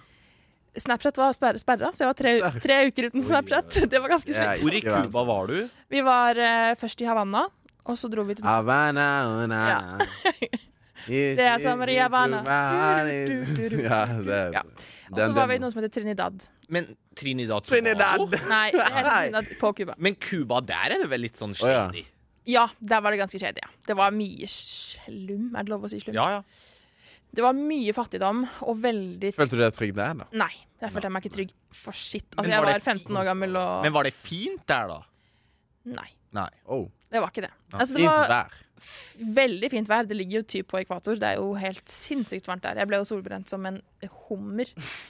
[0.82, 2.32] Snapchat var sperra, sperra, så jeg var tre,
[2.64, 3.80] tre uker uten Snapchat.
[3.92, 4.64] Det var ganske slitsomt.
[4.64, 5.58] Hvor i Cuba var du?
[5.92, 7.46] Vi var uh, først i Havanna,
[7.88, 9.62] og så dro vi til Havana, Havana.
[11.08, 11.34] Ja.
[11.38, 12.42] Det er som Maria Havana.
[12.44, 14.62] Ja, det Ja.
[15.08, 16.42] Og så var vi i noe som heter Trinidad.
[16.68, 17.64] Men Trinidad!
[17.64, 18.28] Tobago?
[18.50, 19.94] Nei, det heter Trinidad på Cuba.
[19.96, 21.86] Men Cuba, der er det vel litt sånn Å, ja.
[21.88, 22.04] shady?
[22.48, 23.62] Ja, der var det ganske shady.
[23.64, 23.70] Ja.
[23.88, 25.48] Det var mye slum.
[25.56, 26.16] Er det lov å si slum?
[26.16, 26.67] Ja, ja.
[27.34, 30.28] Det var mye fattigdom og veldig Følte du deg trygg der, da?
[30.40, 32.26] Nei, jeg følte jeg meg ikke trygg for shit.
[32.34, 35.02] Altså, jeg var var det 15 år gammel og Men var det fint der, da?
[35.98, 36.48] Nei, Nei.
[36.68, 37.52] Oh, det var ikke det.
[37.72, 38.56] Ja, Altså, det fint var vær.
[39.38, 40.08] veldig fint vær.
[40.08, 41.16] Det ligger jo typ på ekvator.
[41.20, 42.80] Det er jo helt sinnssykt varmt der.
[42.82, 43.80] Jeg ble jo solbrent som en
[44.26, 44.68] hummer.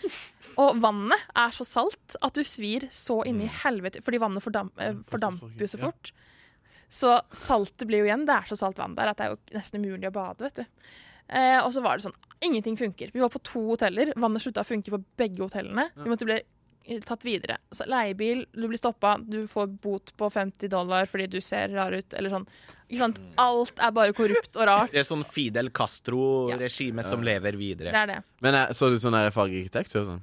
[0.63, 4.47] Og vannet er så salt at du svir så inn i helvete Fordi vannet
[4.83, 6.13] eh, fordamper jo så fort.
[6.89, 8.25] Så saltet blir jo igjen.
[8.29, 10.63] Det er så salt vann der at det er jo nesten umulig å bade, vet
[10.63, 10.89] du.
[11.29, 13.11] Eh, og så var det sånn Ingenting funker.
[13.13, 14.13] Vi var på to hoteller.
[14.17, 15.89] Vannet slutta å funke på begge hotellene.
[15.97, 17.57] Vi måtte bli eh, tatt videre.
[17.75, 21.91] Så leiebil, du blir stoppa, du får bot på 50 dollar fordi du ser rar
[21.99, 22.47] ut, eller sånn.
[22.87, 23.19] Ikke sant?
[23.43, 24.91] Alt er bare korrupt og rart.
[24.95, 27.91] Det er sånn Fidel Castro-regime som lever videre.
[27.91, 28.21] Det er det.
[28.47, 30.23] Men jeg, så du sånn der fargearkitektur sånn?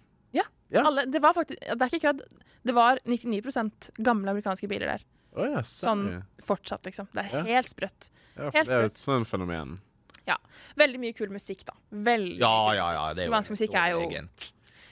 [0.74, 0.82] Ja.
[0.82, 2.24] Alle, det var faktisk, det er ikke kødd.
[2.66, 5.04] Det var 99 gamle amerikanske biler der.
[5.36, 6.08] Oh, ja, Sånn
[6.44, 7.08] fortsatt, liksom.
[7.14, 7.44] Det er Ja.
[7.60, 8.10] helt sprøtt.
[8.36, 9.80] Ja, for helt det er jo et sånt sånn
[10.26, 10.40] fenomen.
[10.78, 11.76] Veldig mye kul musikk, da.
[11.92, 13.06] Veldig Ja, ja, ja.
[13.14, 14.50] Det er jo musikk er jo overlegent.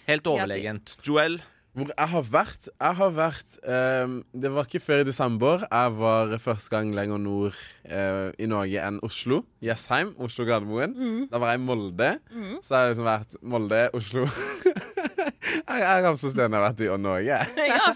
[0.07, 0.97] Helt overlegent.
[1.07, 1.41] Joel,
[1.73, 5.63] Hvor jeg har vært Jeg har vært um, Det var ikke før i desember.
[5.71, 7.55] Jeg var første gang lenger nord
[7.89, 9.43] uh, i Norge enn Oslo.
[9.63, 10.93] Jessheim, Oslo Gardermoen.
[10.93, 11.23] Mm.
[11.31, 12.11] Da var jeg i Molde.
[12.61, 14.27] Så har jeg liksom vært Molde, Oslo
[15.63, 17.39] Jeg jeg har så stedene jeg har vært i Norge.
[17.73, 17.89] Ja.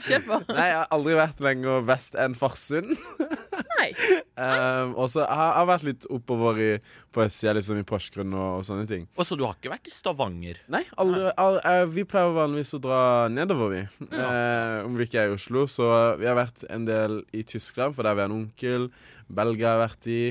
[0.47, 2.95] Nei, jeg har aldri vært lenger vest enn Farsund.
[3.87, 4.17] Nei.
[4.37, 6.69] Um, og så har jeg har vært litt oppover i,
[7.15, 9.07] på østsida, liksom i Porsgrunn og, og sånne ting.
[9.17, 10.61] og så du har ikke vært i Stavanger?
[10.73, 13.01] Nei, aldri, aldri, eh, vi pleier vanligvis å dra
[13.33, 14.07] nedover, vi.
[14.11, 15.65] Eh, om vi ikke er i Oslo.
[15.71, 15.89] Så
[16.21, 18.89] vi har vært en del i Tyskland, for der vi har en onkel.
[19.27, 20.21] Belgia har vært i.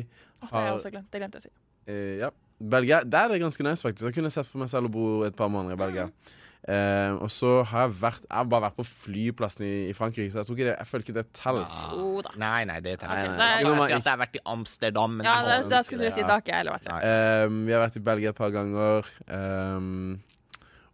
[0.41, 1.11] Oh, det har jeg også glemt.
[1.13, 1.55] Det glemte jeg å si.
[1.91, 2.33] Eh, ja.
[2.57, 4.07] Belgia, Der er det ganske nice, faktisk.
[4.09, 6.07] Jeg kunne sett for meg selv å bo et par måneder i Belgia.
[6.67, 10.33] Eh, og så har jeg vært Jeg har bare vært på flyplassen i, i Frankrike,
[10.35, 11.83] så jeg, tror ikke det, jeg føler ikke det telles.
[11.93, 11.99] Ja.
[12.03, 13.11] Oh, Nei, nei, det ikke.
[13.13, 13.21] nei.
[13.23, 16.17] Jeg kan si at jeg har vært i Amsterdam, men Ja, det, det skulle du
[16.17, 16.25] si.
[16.27, 17.47] Da har ikke jeg heller vært der.
[17.47, 19.13] Um, vi har vært i Belgia et par ganger.
[19.31, 20.17] Um,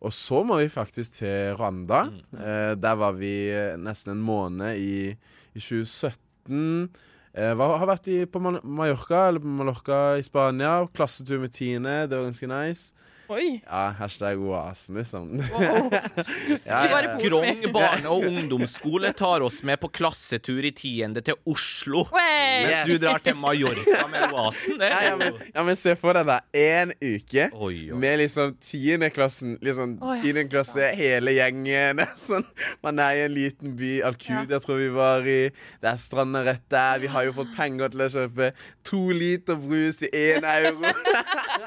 [0.03, 2.03] og så må vi faktisk til Rwanda.
[2.35, 5.13] Eh, der var vi eh, nesten en måned i,
[5.55, 6.91] i 2017.
[7.33, 10.83] Uh, var, har vært i, på Mallorca, eller på Mallorca i Spania.
[10.93, 12.03] Klassetur med Tine.
[12.11, 13.09] Det var ganske nice.
[13.29, 13.61] Oi.
[13.65, 15.29] Ja, hashtag oasen, liksom.
[15.53, 15.91] Wow.
[16.67, 17.29] Ja, Vi var i ja, ja.
[17.29, 22.03] Grong barne- og ungdomsskole tar oss med på klassetur i tiende til Oslo.
[22.13, 22.67] Wey.
[22.67, 24.79] Mens du drar til Mallorca med Oasen.
[24.81, 27.99] Det Ja, ja, men, ja, men se for deg da, én uke Oi, oi.
[28.03, 32.03] med liksom tiendeklassen, liksom tiendeklasse, tiende klasse, hele gjengen.
[32.27, 32.45] Sånn,
[32.85, 35.39] man er i en liten by, Alcudia tror vi var i.
[35.83, 37.01] Det er stranda rett der.
[37.03, 38.53] Vi har jo fått penger til å kjøpe
[38.87, 40.93] to liter brus i én euro.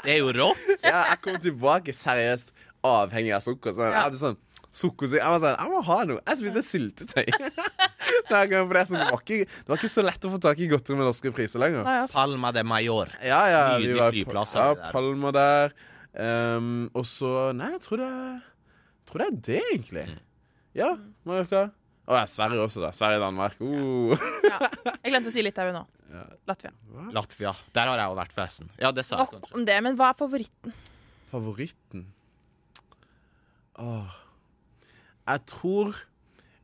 [0.06, 0.64] Det er jo rått.
[0.86, 2.52] Ja, jeg kom tilbake seriøst
[2.86, 3.76] avhengig av sukker.
[3.76, 4.38] Så jeg hadde sånn
[4.76, 5.22] sukkersyke.
[5.22, 6.24] Jeg var sånn, jeg må ha noe.
[6.26, 7.30] Jeg spiste syltetøy.
[8.34, 10.60] Nei, det, er sånn, det, var ikke, det var ikke så lett å få tak
[10.62, 11.86] i godteri med norske priser lenger.
[11.88, 12.18] Nei, altså.
[12.18, 13.14] Palma de Mayor.
[13.24, 14.92] Ja, ja, Nydelig var flyplass, Ja, der.
[14.96, 15.76] Palma der.
[16.16, 18.12] Um, og så Nei, jeg tror det
[19.10, 20.06] tror det er det, egentlig.
[20.10, 20.22] Mm.
[20.76, 20.94] Ja,
[21.28, 21.68] Mallorca.
[22.06, 22.92] Å ja, Sverige også, da.
[22.94, 23.62] Sverige-Danmark.
[23.62, 24.26] Uh.
[24.46, 24.70] Ja.
[25.02, 25.86] Jeg glemte å si Litauen nå.
[26.14, 26.26] Ja.
[26.50, 26.74] Latvia.
[27.16, 27.54] Latvia.
[27.76, 28.70] Der har jeg jo vært, forresten.
[28.82, 29.56] Ja, det sa jeg Nok kanskje.
[29.58, 30.76] om det, men hva er favoritten?
[31.36, 32.08] Favoritten
[33.84, 34.08] Åh
[35.28, 35.96] Jeg tror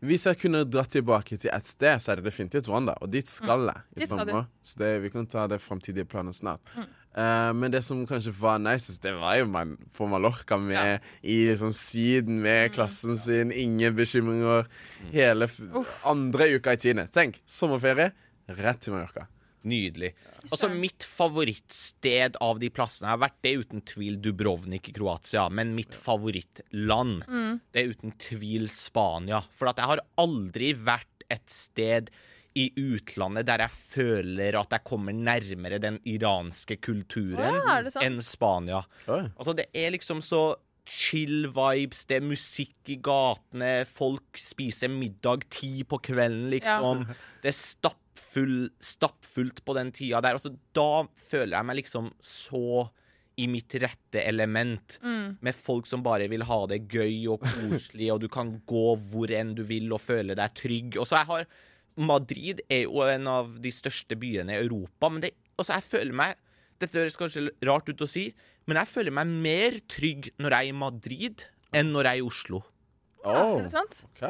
[0.01, 2.95] Hvis jeg kunne dratt tilbake til et sted, så er det definitivt Rwanda.
[3.05, 4.31] Og dit skal jeg i Dit skal du.
[4.65, 6.71] Så det, vi kan ta det framtidige planet snart.
[7.13, 10.97] Eh, men det som kanskje var nicest, det var jo man på Mallorca med Ja.
[11.21, 14.65] i liksom Syden med klassen sin, ingen bekymringer.
[15.11, 15.59] Hele f
[16.03, 17.05] andre uka i tiende.
[17.13, 18.09] Tenk, sommerferie,
[18.49, 19.27] rett til Mallorca.
[19.67, 20.13] Nydelig.
[20.47, 25.45] Altså, mitt favorittsted av de plassene Jeg har vært det uten tvil Dubrovnik i Kroatia,
[25.53, 27.21] men mitt favorittland
[27.71, 29.43] det er uten tvil Spania.
[29.53, 32.09] For at jeg har aldri vært et sted
[32.57, 38.19] i utlandet der jeg føler at jeg kommer nærmere den iranske kulturen ja, er enn
[38.25, 38.81] Spania.
[39.07, 39.23] Oi.
[39.37, 40.49] Altså, det er liksom så
[40.91, 47.05] chill vibes, det er musikk i gatene, folk spiser middag ti på kvelden, liksom.
[47.43, 47.57] Det er
[48.31, 50.37] stappfull, stappfullt på den tida der.
[50.37, 52.89] Altså, da føler jeg meg liksom så
[53.39, 54.99] i mitt rette element,
[55.41, 59.31] med folk som bare vil ha det gøy og koselig, og du kan gå hvor
[59.33, 60.97] enn du vil og føle deg trygg.
[60.99, 61.45] Og så jeg har
[61.97, 66.15] Madrid er jo en av de største byene i Europa, men det, også jeg føler
[66.15, 66.35] meg
[66.81, 68.23] Dette høres kanskje rart ut å si,
[68.65, 71.43] men jeg føler meg mer trygg når jeg er i Madrid
[71.77, 72.61] enn når jeg er i Oslo.
[73.21, 73.99] Oh, Er det sant?
[74.09, 74.23] ok.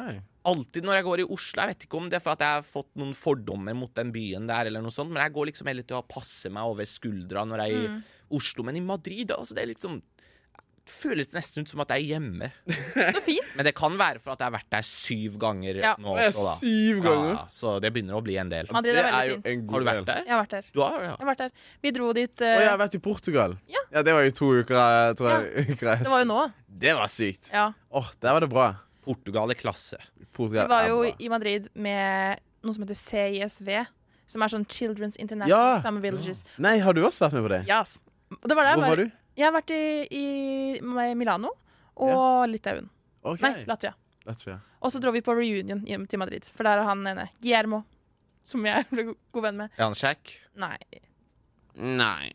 [0.49, 2.55] Alltid når jeg går i Oslo, jeg vet ikke om det er for at jeg
[2.57, 5.69] har fått noen fordommer mot den byen der, eller noe sånt, men jeg går liksom
[5.69, 7.91] heller til å passe meg over skuldra når jeg er i
[8.33, 8.63] Oslo.
[8.65, 9.99] Men i Madrid, altså, det er liksom
[10.81, 12.47] det føles nesten ut som at jeg er hjemme.
[12.65, 13.51] Så fint.
[13.55, 15.91] Men det kan være for at jeg har vært der syv ganger Ja.
[16.01, 16.15] nå.
[16.17, 16.55] Er også, da.
[16.57, 17.29] syv ganger.
[17.35, 18.67] Ja, så det begynner å bli en del.
[18.73, 19.71] Madrid Det er er veldig jo fint.
[19.71, 20.23] Har du vært der?
[20.25, 20.71] Jeg har vært der.
[20.73, 21.11] Du har, ja.
[21.13, 21.53] Jeg har vært der.
[21.85, 23.57] Vi dro dit Og eh, jeg har vært i Portugal.
[23.77, 23.83] Ja.
[24.01, 25.67] det var jo to uker, jeg tror jeg.
[26.01, 26.41] Det var jo nå.
[26.81, 27.51] Det var sykt.
[27.53, 27.67] Ja.
[28.01, 28.71] Åh, der var det bra.
[29.05, 29.97] Portugal er klasse.
[30.31, 33.71] Portugal Vi var jo i Madrid med noe som heter CISV,
[34.29, 35.81] som er sånn Children's International Ja.
[35.83, 36.43] Summer Villages.
[36.61, 37.61] Nei, har du også vært med på det?
[37.67, 37.97] Yes.
[38.45, 39.09] Det var der Hvor var du?
[39.35, 40.25] Jeg har vært i, i
[41.17, 41.53] Milano
[41.95, 42.89] og Litauen.
[43.23, 43.41] Okay.
[43.47, 43.93] Nei, Latvia.
[44.27, 44.59] Latvia.
[44.81, 47.83] Og så dro vi på reunion hjem til Madrid, for der er han ene, Guillermo,
[48.45, 49.73] som jeg ble god venn med.
[49.77, 50.35] Er han kjekk?
[50.61, 50.77] Nei.
[51.75, 52.31] Nei.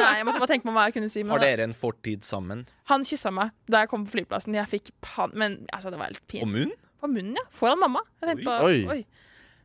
[0.00, 1.24] Nei, jeg måtte bare tenke på hva jeg kunne si.
[1.24, 2.64] Men Har dere en fortid sammen?
[2.90, 4.56] han kyssa meg da jeg kom på flyplassen.
[4.58, 5.34] Jeg fikk pan...
[5.38, 6.76] Men altså, det var helt På munnen?
[7.02, 7.44] På munnen, ja.
[7.50, 8.04] Foran mamma.
[8.20, 8.80] Jeg tenkte på Oi.
[8.86, 9.00] Oi.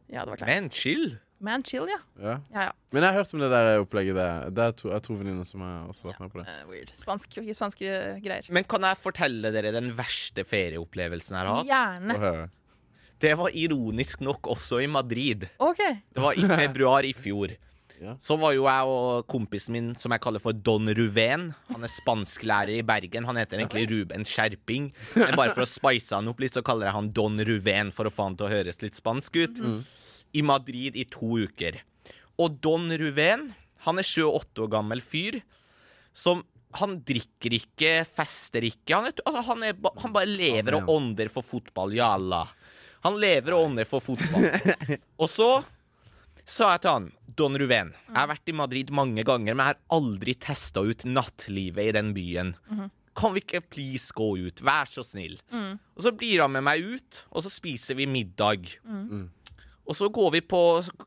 [0.07, 0.49] Ja, det var klart.
[0.49, 1.17] Men chill.
[1.43, 1.99] Man chill, ja.
[2.17, 2.37] Ja.
[2.49, 2.71] Ja, ja.
[2.95, 4.47] Men jeg har hørt om det der opplegget der.
[4.49, 6.47] Det er to, jeg to venninner som har også vært med på det.
[6.49, 6.93] Uh, weird.
[6.97, 8.47] Spansk, spanske greier.
[8.55, 11.69] Men kan jeg fortelle dere den verste ferieopplevelsen jeg har hatt?
[11.69, 12.47] Gjerne.
[13.21, 15.45] Det var ironisk nok også i Madrid.
[15.61, 15.83] OK.
[16.13, 17.53] Det var i februar i fjor.
[18.01, 18.13] Ja.
[18.21, 21.91] Så var jo jeg og kompisen min, som jeg kaller for Don Ruven Han er
[21.91, 23.25] spansklærer i Bergen.
[23.25, 24.91] Han heter egentlig Ruben Skjerping.
[25.15, 28.09] Men bare for å spice han opp litt, så kaller jeg han Don Ruven for
[28.09, 29.63] å få han til å høres litt spansk ut.
[30.37, 31.79] I Madrid i to uker.
[32.37, 33.49] Og Don Ruven,
[33.87, 35.41] han er 28 år gammel fyr
[36.17, 36.43] som
[36.77, 38.93] han drikker ikke, fester ikke.
[38.93, 41.95] Han, er, altså, han, er, han bare lever og ånder for fotball.
[41.97, 42.43] Jalla.
[43.05, 44.49] Han lever og ånder for fotball.
[45.21, 45.49] Og så
[46.47, 47.07] sa jeg til han,
[47.37, 51.03] Don Ruven, jeg har vært i Madrid mange ganger, men jeg har aldri testa ut
[51.05, 52.53] nattlivet i den byen.
[53.17, 54.61] Kan vi ikke please gå ut?
[54.65, 55.39] Vær så snill.
[55.51, 58.69] Og så blir han med meg ut, og så spiser vi middag.
[59.87, 60.59] Og så går vi på,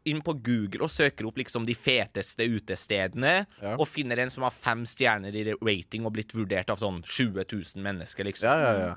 [0.09, 3.75] inn på Google og søker opp liksom de feteste utestedene, Ja.
[3.77, 7.45] og finner en som har fem stjerner i rating og blitt vurdert av sånn 20
[7.45, 8.49] 000 mennesker, liksom.
[8.49, 8.95] Ja, ja, ja.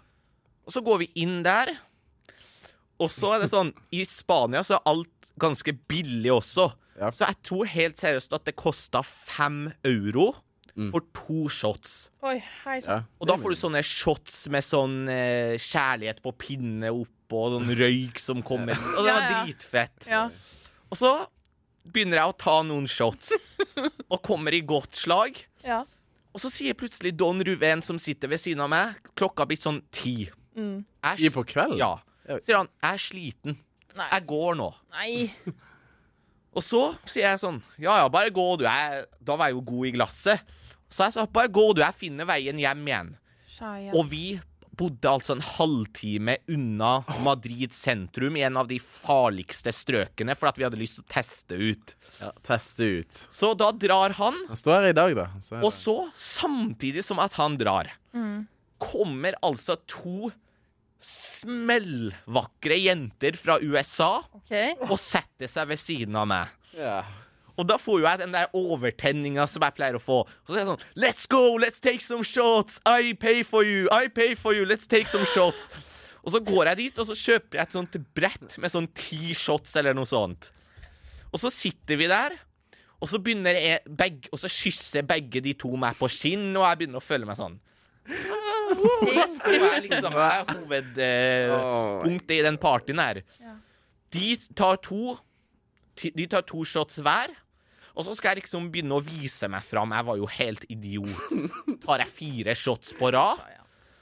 [0.65, 1.73] Og så går vi inn der,
[2.99, 6.69] og så er det sånn I Spania så er alt ganske billig også.
[6.99, 7.09] Ja.
[7.11, 10.33] Så jeg tror helt seriøst at det kosta fem euro
[10.89, 12.09] for to shots.
[12.25, 13.03] Oi, hei ja.
[13.21, 17.73] Og da får du sånne shots med sånn eh, kjærlighet på pinne oppå, og sånn
[17.77, 18.77] røyk som kommer.
[18.97, 20.07] Og det var dritfett.
[20.09, 20.27] Ja.
[20.89, 21.13] Og så
[21.83, 23.33] begynner jeg å ta noen shots,
[24.13, 25.43] og kommer i godt slag.
[25.65, 25.83] ja.
[26.33, 29.67] Og så sier plutselig Don Ruven, som sitter ved siden av meg, klokka har blitt
[29.67, 30.31] sånn ti.
[30.57, 30.79] Mm.
[30.81, 31.77] Jeg Ti på kvelden?
[31.77, 31.91] Ja.
[32.41, 33.57] Sier han, jeg er sliten.
[33.97, 34.09] Nei.
[34.11, 34.69] Jeg går nå.
[34.95, 35.11] Nei.
[36.53, 38.67] Og så sier jeg sånn, ja ja, bare gå du.
[38.67, 40.55] Jeg, da var jeg jo god i glasset.
[40.85, 43.13] Så jeg sa, bare gå du, jeg finner veien hjem igjen.
[43.49, 43.93] Shia.
[43.97, 44.25] Og vi
[44.77, 50.57] bodde altså en halvtime unna Madrid sentrum, i en av de farligste strøkene, for at
[50.57, 51.93] vi hadde lyst til å teste ut.
[52.19, 53.19] Ja, teste ut.
[53.33, 55.27] Så da drar han, Han står her i dag, da.
[55.45, 57.91] Så og så, samtidig som at han drar,
[58.81, 60.31] kommer altså to
[61.03, 64.73] smellvakre jenter fra USA okay.
[64.87, 66.53] og setter seg ved siden av meg.
[66.77, 67.09] Yeah.
[67.59, 70.23] Og da får jo jeg den der overtenninga som jeg pleier å få.
[70.25, 71.43] Og så er jeg sånn Let's go!
[71.61, 72.79] Let's take some shots!
[72.89, 73.85] I pay for you!
[73.93, 74.65] I pay for you!
[74.65, 75.69] Let's take some shots!
[76.23, 79.35] Og så går jeg dit, og så kjøper jeg et sånt brett med sånn ti
[79.35, 80.49] shots eller noe sånt.
[81.33, 82.37] Og så sitter vi der,
[83.03, 86.63] og så begynner jeg begge, Og så kysser begge de to meg på skinn, og
[86.63, 87.59] jeg begynner å føle meg sånn.
[88.79, 93.21] Det skal er liksom hovedpunktet i den partyen her.
[94.13, 95.15] De tar to
[95.99, 97.29] De tar to shots hver.
[97.93, 99.93] Og så skal jeg liksom begynne å vise meg fram.
[99.93, 101.19] Jeg var jo helt idiot.
[101.83, 103.37] Tar jeg fire shots på rad?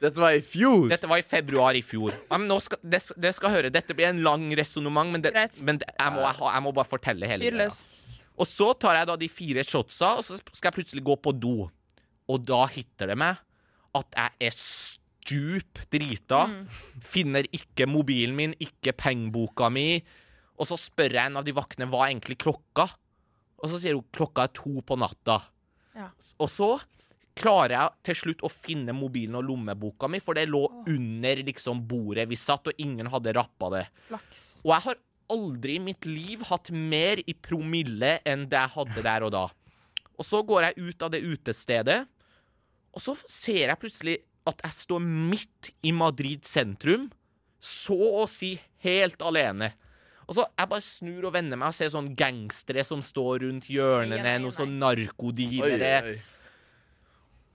[0.02, 0.88] Dette var i fjor.
[0.90, 2.16] Dette var i februar i fjor.
[2.16, 3.70] Ja, men nå skal, det, det skal høre.
[3.74, 6.90] Dette blir en lang resonnement, men, det, men det, jeg, må, jeg, jeg må bare
[6.90, 7.70] fortelle hele greia.
[8.42, 11.36] Og så tar jeg da de fire shotsa, og så skal jeg plutselig gå på
[11.38, 11.58] do.
[12.32, 13.36] Og da hitter det meg
[13.98, 16.46] at jeg er stup drita.
[17.04, 20.02] Finner ikke mobilen min, ikke pengeboka mi.
[20.62, 22.88] Og så spør jeg en av de vaktene hva er egentlig klokka.
[23.62, 25.42] Og så sier hun klokka er to på natta.
[25.98, 26.10] Ja.
[26.42, 26.72] Og så
[27.38, 31.86] klarer jeg til slutt å finne mobilen og lommeboka mi, for det lå under liksom
[31.88, 33.86] bordet vi satt, og ingen hadde rappa det.
[34.12, 34.44] Laks.
[34.66, 35.02] Og jeg har
[35.32, 39.46] aldri i mitt liv hatt mer i promille enn det jeg hadde der og da.
[40.20, 42.02] Og så går jeg ut av det utestedet,
[42.92, 44.18] og så ser jeg plutselig
[44.50, 47.10] at jeg står midt i Madrid sentrum,
[47.62, 49.74] så å si helt alene.
[50.28, 53.68] Og så Jeg bare snur og vender meg og ser sånn gangstere som står rundt
[53.70, 56.16] hjørnene, Nei, nei, noen sånn narkodivere.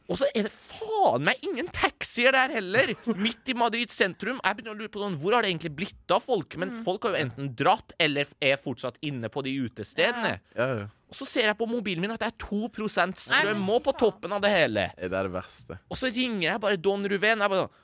[0.06, 2.92] Og så er det faen meg ingen taxier der heller!
[3.24, 4.38] Midt i Madrid sentrum.
[4.44, 6.54] Jeg begynner å lure på sånn, Hvor har det egentlig blitt av folk?
[6.60, 10.36] Men folk har jo enten dratt eller er fortsatt inne på de utestedene.
[10.54, 10.86] Ja, ja.
[11.06, 12.68] Og så ser jeg på mobilen min at det er 2
[13.14, 14.88] strøm og på toppen av det hele.
[14.98, 15.78] Det er det verste.
[15.88, 17.44] Og så ringer jeg bare Don Ruven.
[17.44, 17.82] Jeg bare sånn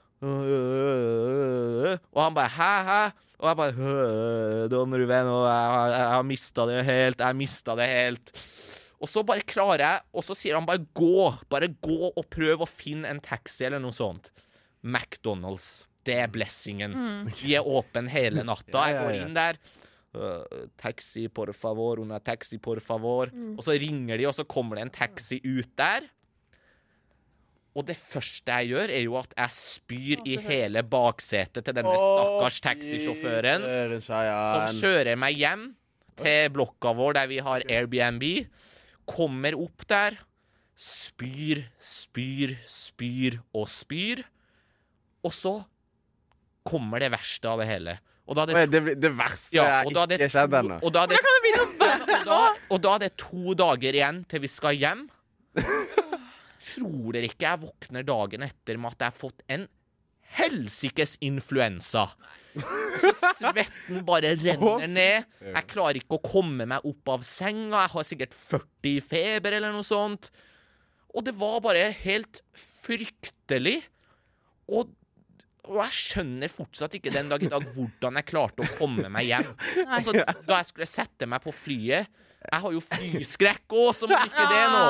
[2.13, 3.03] Og han bare hæ, hæ?
[3.43, 7.25] Og jeg bare «Øh, Don Ruven, og jeg, jeg, jeg har mista det helt.
[7.27, 8.35] Jeg mista det helt.
[9.03, 11.25] Og så bare klarer jeg, og så sier han bare gå.
[11.51, 14.31] Bare gå og prøv å finne en taxi eller noe sånt.
[14.83, 15.85] McDonald's.
[16.07, 16.95] Det er blessingen.
[17.31, 18.87] De er åpne hele natta.
[18.91, 19.59] Jeg går inn der.
[20.15, 23.31] «Øh, taxi, por favor, una taxi, por favor.
[23.57, 26.01] Og så ringer de, og så kommer det en taxi ut der.
[27.75, 31.95] Og det første jeg gjør, er jo at jeg spyr i hele baksetet til denne
[31.97, 33.65] stakkars taxisjåføren.
[34.69, 35.65] Som kjører meg hjem
[36.21, 38.27] til blokka vår der vi har Airbnb.
[39.09, 40.19] Kommer opp der,
[40.77, 44.21] spyr, spyr, spyr og spyr.
[45.25, 45.65] Og så
[46.69, 47.97] kommer det verste av det hele.
[48.33, 50.79] Og da hadde det, blir- det verste ja, jeg ikke det ikke skjedd ennå.
[50.81, 51.19] og da det
[51.63, 52.39] og da,
[52.73, 55.03] og da er det to dager igjen til vi skal hjem.
[56.73, 59.67] Tror dere ikke jeg våkner dagen etter med at jeg har fått en
[60.39, 62.07] helsikes influensa?
[63.03, 65.29] Så svetten bare renner ned.
[65.43, 67.83] Jeg klarer ikke å komme meg opp av senga.
[67.85, 70.31] Jeg har sikkert 40 i feber eller noe sånt.
[71.13, 73.81] Og det var bare helt fryktelig.
[74.73, 74.93] Og,
[75.69, 79.29] og jeg skjønner fortsatt ikke den dag i dag hvordan jeg klarte å komme meg
[79.31, 79.53] hjem.
[79.87, 82.09] Altså, da jeg skulle sette meg på flyet
[82.43, 84.81] Jeg har jo flyskrekk òg, som ikke det nå.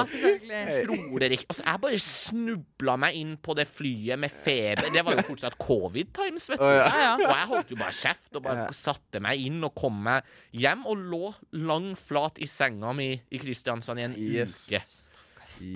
[0.86, 4.88] Tror dere ikke Altså, jeg bare snubla meg inn på det flyet med feber.
[4.94, 6.64] Det var jo fortsatt covid-times, vet du.
[6.64, 10.24] Og jeg holdt jo bare kjeft og bare satte meg inn og kom meg
[10.56, 11.34] hjem og lå
[11.68, 14.56] lang flat i senga mi i Kristiansand i en Yes.
[14.72, 14.80] uke.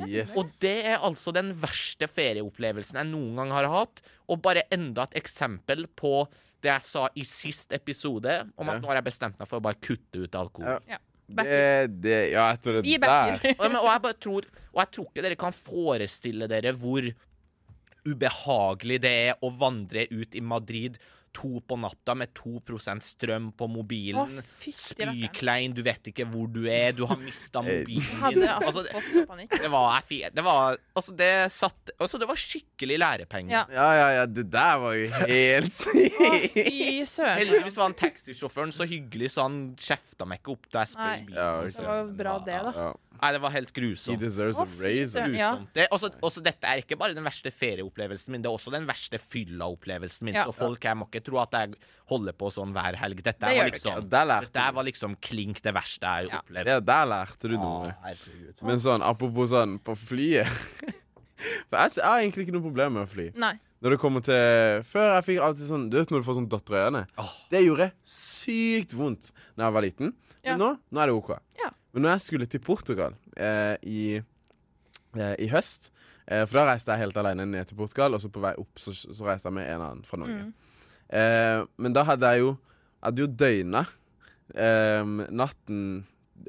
[0.06, 0.36] Yes.
[0.38, 4.02] Og det er altså den verste ferieopplevelsen jeg noen gang har hatt.
[4.30, 6.24] Og bare enda et eksempel på
[6.64, 9.66] det jeg sa i sist episode, om at nå har jeg bestemt meg for å
[9.66, 10.80] bare kutte ut alkohol.
[10.90, 11.00] Ja.
[11.26, 11.54] Det,
[12.04, 13.40] det, ja, etter det Vi der.
[13.56, 17.08] Og, men, og jeg bare tror Og jeg tror ikke dere kan forestille dere hvor
[18.06, 21.00] ubehagelig det er å vandre ut i Madrid
[21.36, 24.38] to på natta med 2% strøm på mobilen.
[24.40, 24.44] Å.
[24.72, 28.20] Spyklein, du vet ikke hvor du er, du har mista Eh, mobilen din.
[28.22, 29.54] Hadde altså Altså, det, fått så panikk.
[29.62, 30.02] det var
[30.36, 33.52] Det var Altså, det satt Altså, det var skikkelig lærepenger.
[33.56, 33.64] Ja.
[33.76, 36.20] Ja, ja, ja, det der var jo helt sykt.
[36.20, 41.26] Heldigvis var han taxisjåføren så hyggelig, så han kjefta meg ikke opp da jeg spøy
[41.26, 41.36] bilen.
[41.36, 41.74] Ja, okay.
[41.76, 42.72] Det var jo bra, det, da.
[42.76, 42.92] Ja.
[43.16, 44.20] Nei, det var helt He grusomt.
[44.20, 45.16] deserves a raise.
[45.16, 45.26] Ja.
[45.54, 45.70] Grusomt.
[45.76, 48.88] Det, også, også dette er ikke bare den verste ferieopplevelsen min, det er også den
[48.88, 50.36] verste fylla-opplevelsen min.
[50.36, 50.44] Ja.
[50.48, 51.74] Så folk her må ikke tro at jeg
[52.10, 53.22] holder på sånn hver helg.
[53.26, 56.40] Dette Det var liksom, dette var liksom klink det verste jeg har Ja.
[56.44, 56.70] opplevd.
[56.72, 57.92] Ja, der lærte du noe.
[57.92, 58.66] Å.
[58.70, 60.46] Men sånn, apropos sånn, på flyet
[61.68, 63.26] For jeg, jeg har egentlig ikke noe problem med å fly.
[63.36, 63.54] Nei.
[63.84, 66.46] Når det kommer til Før jeg fikk alltid sånn Du vet når du får sånn
[66.48, 67.02] datter i øynene?
[67.20, 67.34] Oh.
[67.52, 70.14] Det gjorde sykt vondt da jeg var liten.
[70.40, 70.54] Ja.
[70.54, 71.34] Men nå, nå er det OK.
[71.60, 71.70] Ja.
[71.92, 74.00] Men når jeg skulle til Portugal eh, i,
[75.16, 75.90] eh, i høst
[76.26, 78.80] eh, For da reiste jeg helt alene ned til Portugal, og så på vei opp
[78.80, 80.48] så, så reiste jeg med en annen fra Norge.
[80.48, 80.65] Mm.
[81.12, 83.82] Eh, men da hadde jeg jo Jeg hadde jo døgna
[84.58, 85.82] eh, natten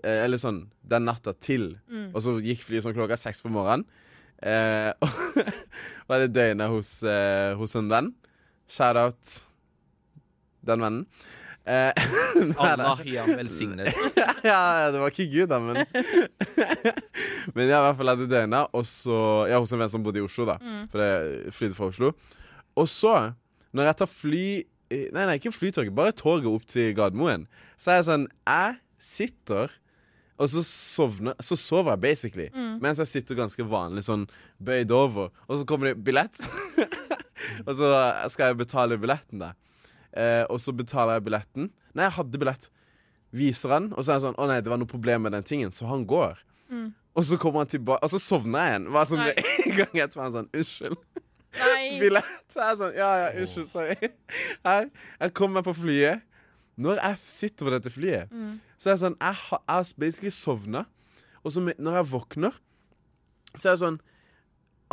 [0.02, 1.74] eh, Eller sånn den natta til.
[1.91, 2.10] Mm.
[2.15, 3.84] Og så gikk flyet sånn klokka seks på morgenen.
[4.39, 4.93] Eh,
[6.08, 8.13] og hadde døgna hos, eh, hos en venn.
[8.72, 9.41] Shout-out
[10.67, 11.04] den vennen.
[11.67, 11.91] Eh.
[12.63, 13.91] Allah ja, velsignet.
[14.48, 15.82] ja, ja, det var ikke Gud, da, men
[17.52, 19.20] Men jeg i hvert fall hadde døgna, og så
[19.52, 20.56] Ja, hos en venn som bodde i Oslo, da.
[20.91, 22.13] For det flydde fra Oslo.
[22.78, 23.13] Og så,
[23.75, 24.47] når jeg tar fly
[24.88, 27.41] Nei, nei, ikke flytoget, bare toget opp til Gardermoen,
[27.75, 29.73] så er jeg sånn Jeg sitter
[30.38, 32.47] og så sovner Så sover jeg basically.
[32.82, 34.27] Mens jeg sitter ganske vanlig sånn
[34.63, 35.32] bøyd over.
[35.47, 36.38] Og så kommer det billett.
[37.67, 37.89] og så
[38.34, 39.58] skal jeg betale billetten der.
[40.13, 41.71] Eh, og så betaler jeg billetten.
[41.97, 42.69] Nei, jeg hadde billett.
[43.38, 45.47] Viser han, og så er jeg sånn Å nei, det var noe problem med den
[45.47, 45.73] tingen.
[45.73, 46.38] Så han går.
[47.17, 48.89] Og så kommer han tilbake, og så sovner jeg igjen.
[48.93, 50.21] Hva sånn en gang etterpå.
[50.21, 51.01] Han sånn Unnskyld.
[52.02, 52.32] Billett.
[52.54, 54.12] Så er jeg sånn Ja, ja, unnskyld, sorry.
[54.67, 54.89] Her,
[55.22, 56.24] jeg kommer på flyet.
[56.78, 58.30] Når jeg sitter på dette flyet,
[58.78, 60.84] så er jeg sånn Jeg har jeg basically sovna.
[61.41, 62.54] Og så når jeg våkner,
[63.56, 63.98] så er jeg sånn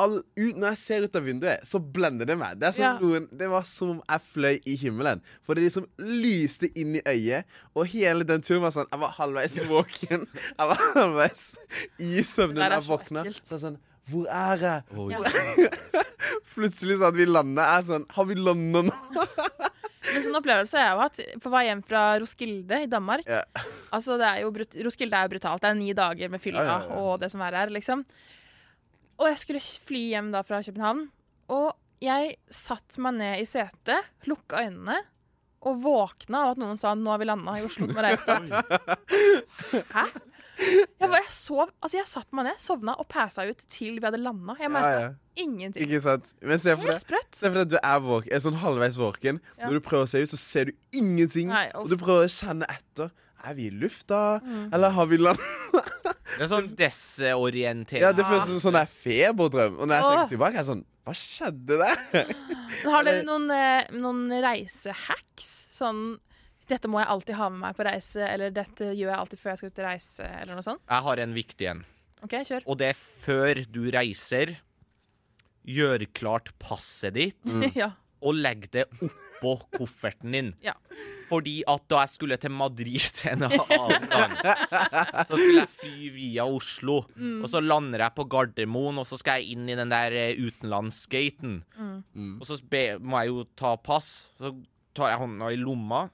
[0.00, 2.56] all, ut, Når jeg ser ut av vinduet, så blender det meg.
[2.58, 2.92] Det, er som Ja.
[2.98, 5.20] noen, det var som om jeg fløy i himmelen.
[5.46, 7.44] For det liksom lyste inn i øyet,
[7.76, 10.24] og hele den turen var sånn Jeg var halvveis våken.
[10.58, 11.44] Jeg var halvveis
[12.00, 13.24] i søvnen da er jeg så våkna.
[13.28, 13.78] jeg sånn
[14.10, 14.82] Hvor er jeg?
[14.96, 15.20] Oh, Ja.
[16.54, 18.94] Plutselig så at vi lander er sånn Har vi landa nå?
[20.14, 23.24] En sånn opplevelse har jeg jo hatt på vei hjem fra Roskilde i Danmark.
[23.26, 23.64] Yeah.
[23.96, 25.62] Altså, det er jo brut Roskilde er jo brutalt.
[25.64, 26.98] Det er ni dager med fylla Ja, ja, ja.
[27.00, 28.04] og det som er her, liksom.
[29.18, 31.00] Og jeg skulle fly hjem da fra København,
[31.56, 31.72] og
[32.04, 35.00] jeg satte meg ned i setet, lukka øynene
[35.64, 37.88] og våkna av at noen sa 'nå har vi landa i Oslo'.
[37.90, 38.52] Må reise deg.
[39.96, 40.06] Hæ?
[40.58, 44.04] Jeg, bare, jeg sov Altså, jeg satte meg ned, sovna og passa ut til vi
[44.06, 44.54] hadde landa.
[44.60, 45.08] Jeg Ja, merka ja.
[45.42, 45.82] ingenting.
[45.88, 46.30] Ikke sant?
[46.42, 47.26] Men se for deg.
[47.34, 49.40] Se for deg at du er, våken, er sånn halvveis våken.
[49.58, 49.66] Ja.
[49.66, 51.50] Når du prøver å se ut, så ser du ingenting.
[51.50, 53.10] Nei, og du prøver å kjenne etter.
[53.44, 54.38] Er vi i lufta?
[54.40, 54.70] Mm.
[54.72, 55.82] Eller har vi landa?
[56.34, 58.02] Det er sånn desorientering.
[58.06, 59.76] Ja, Det føles som sånn feberdrøm.
[59.78, 62.30] Og når jeg tenker tilbake, er sånn Hva skjedde der?
[62.88, 65.50] Har dere noen, eh, noen reisehacks?
[65.76, 66.00] Sånn
[66.70, 69.52] dette må jeg alltid ha med meg på reise, eller dette gjør jeg alltid før
[69.52, 70.84] jeg skal ut og reise, eller noe sånt.
[70.90, 71.82] Jeg har en viktig en.
[72.24, 72.68] OK, kjør.
[72.70, 74.56] Og det er før du reiser.
[75.64, 77.40] Gjør klart passet ditt,
[77.80, 77.94] ja.
[78.24, 80.54] og legg det oppå kofferten din.
[80.64, 80.76] Ja.
[81.28, 84.34] Fordi at da jeg skulle til Madrid en annen gang,
[85.24, 86.98] så skulle jeg fly via Oslo.
[87.40, 90.36] Og så lander jeg på Gardermoen, og så skal jeg inn i den der eh,
[90.36, 91.62] utenlandsgaten.
[91.76, 92.34] Mm.
[92.38, 94.12] Og så be, må jeg jo ta pass.
[94.36, 94.52] Så
[94.94, 96.04] tar jeg hånda i lomma.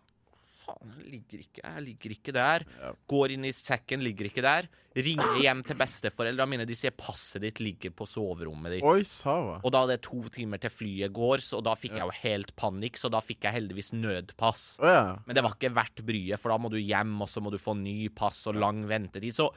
[0.71, 2.65] Faen, jeg ligger ikke, jeg ligger ikke der.
[2.81, 2.91] Ja.
[3.11, 4.69] Går inn i sekken, ligger ikke der.
[4.97, 6.67] Ringer hjem til besteforeldra mine.
[6.67, 8.87] De sier passet ditt ligger på soverommet ditt.
[8.87, 9.59] Oi, sava.
[9.63, 12.55] Og da er det to timer til flyet går, så da fikk jeg jo helt
[12.59, 12.99] panikk.
[13.01, 14.69] Så da fikk jeg heldigvis nødpass.
[14.83, 15.05] Oh, ja.
[15.27, 17.61] Men det var ikke verdt bryet, for da må du hjem, og så må du
[17.63, 19.37] få ny pass og lang ventetid.
[19.37, 19.51] Så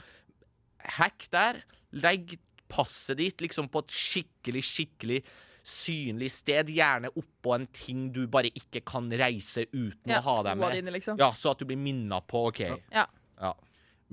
[0.99, 1.63] hack der.
[1.93, 2.37] Legg
[2.73, 5.19] passet ditt liksom på et skikkelig, skikkelig
[5.63, 6.67] synlig sted.
[6.75, 10.73] Gjerne oppå en ting du bare ikke kan reise uten ja å ha deg med.
[10.75, 11.17] dine, liksom.
[11.19, 12.59] Ja, Så at du blir minna på OK.
[12.91, 13.05] Ja.
[13.41, 13.53] Ja.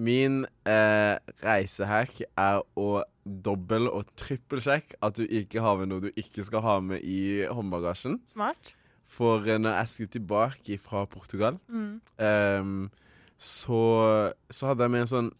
[0.00, 6.10] Min eh, reisehack er å dobbel- og trippelsjekke at du ikke har med noe du
[6.16, 8.20] ikke skal ha med i håndbagasjen.
[8.32, 8.72] Smart.
[9.10, 12.00] For eh, når jeg skulle tilbake fra Portugal, Mm.
[12.18, 12.90] ehm,
[13.36, 15.30] så, så hadde jeg med en sånn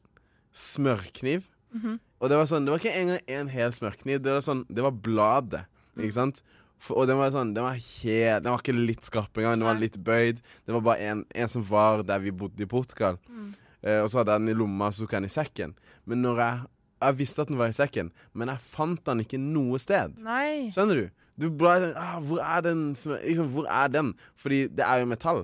[0.52, 1.44] smørkniv.
[1.72, 1.98] Mhm.
[2.20, 4.20] Og det var sånn, det var ikke engang en hel smørkniv.
[4.20, 5.62] Det var sånn, det var bladet.
[6.00, 6.08] Mm.
[6.08, 6.42] Ikke sant?
[6.80, 9.58] For, og den var sånn, den var helt Den var ikke litt skarp engang.
[9.60, 10.40] Den var litt bøyd.
[10.64, 13.20] Det var bare en, en som var der vi bodde i Portugal.
[13.28, 13.50] Mm.
[13.84, 15.74] Eh, og så hadde jeg den i lomma, så tok jeg den i sekken.
[16.08, 16.68] Men når jeg
[17.00, 20.18] Jeg visste at den var i sekken, men jeg fant den ikke noe sted.
[20.20, 20.68] Nei.
[20.68, 21.06] Skjønner du?
[21.40, 22.82] Du bare sånn, ah, Hvor er den?
[22.92, 24.10] Liksom, hvor er den?
[24.36, 25.40] Fordi det er jo metall.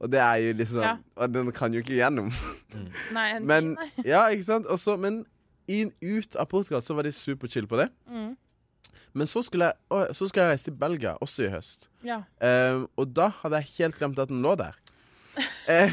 [0.00, 0.96] Og det er jo liksom Ja.
[1.16, 2.28] Og den kan jo ikke gjennom.
[3.16, 4.66] Nei, en Men ja, ikke sant?
[4.66, 5.24] Også, men
[5.68, 7.88] inn, ut av Portugal så var de superchill på det.
[8.08, 8.29] Mm.
[9.12, 11.88] Men så skulle, jeg, så skulle jeg reise til Belgia, også i høst.
[12.06, 12.22] Ja.
[12.44, 14.78] Ehm, og da hadde jeg helt glemt at den lå der.
[15.70, 15.92] eh,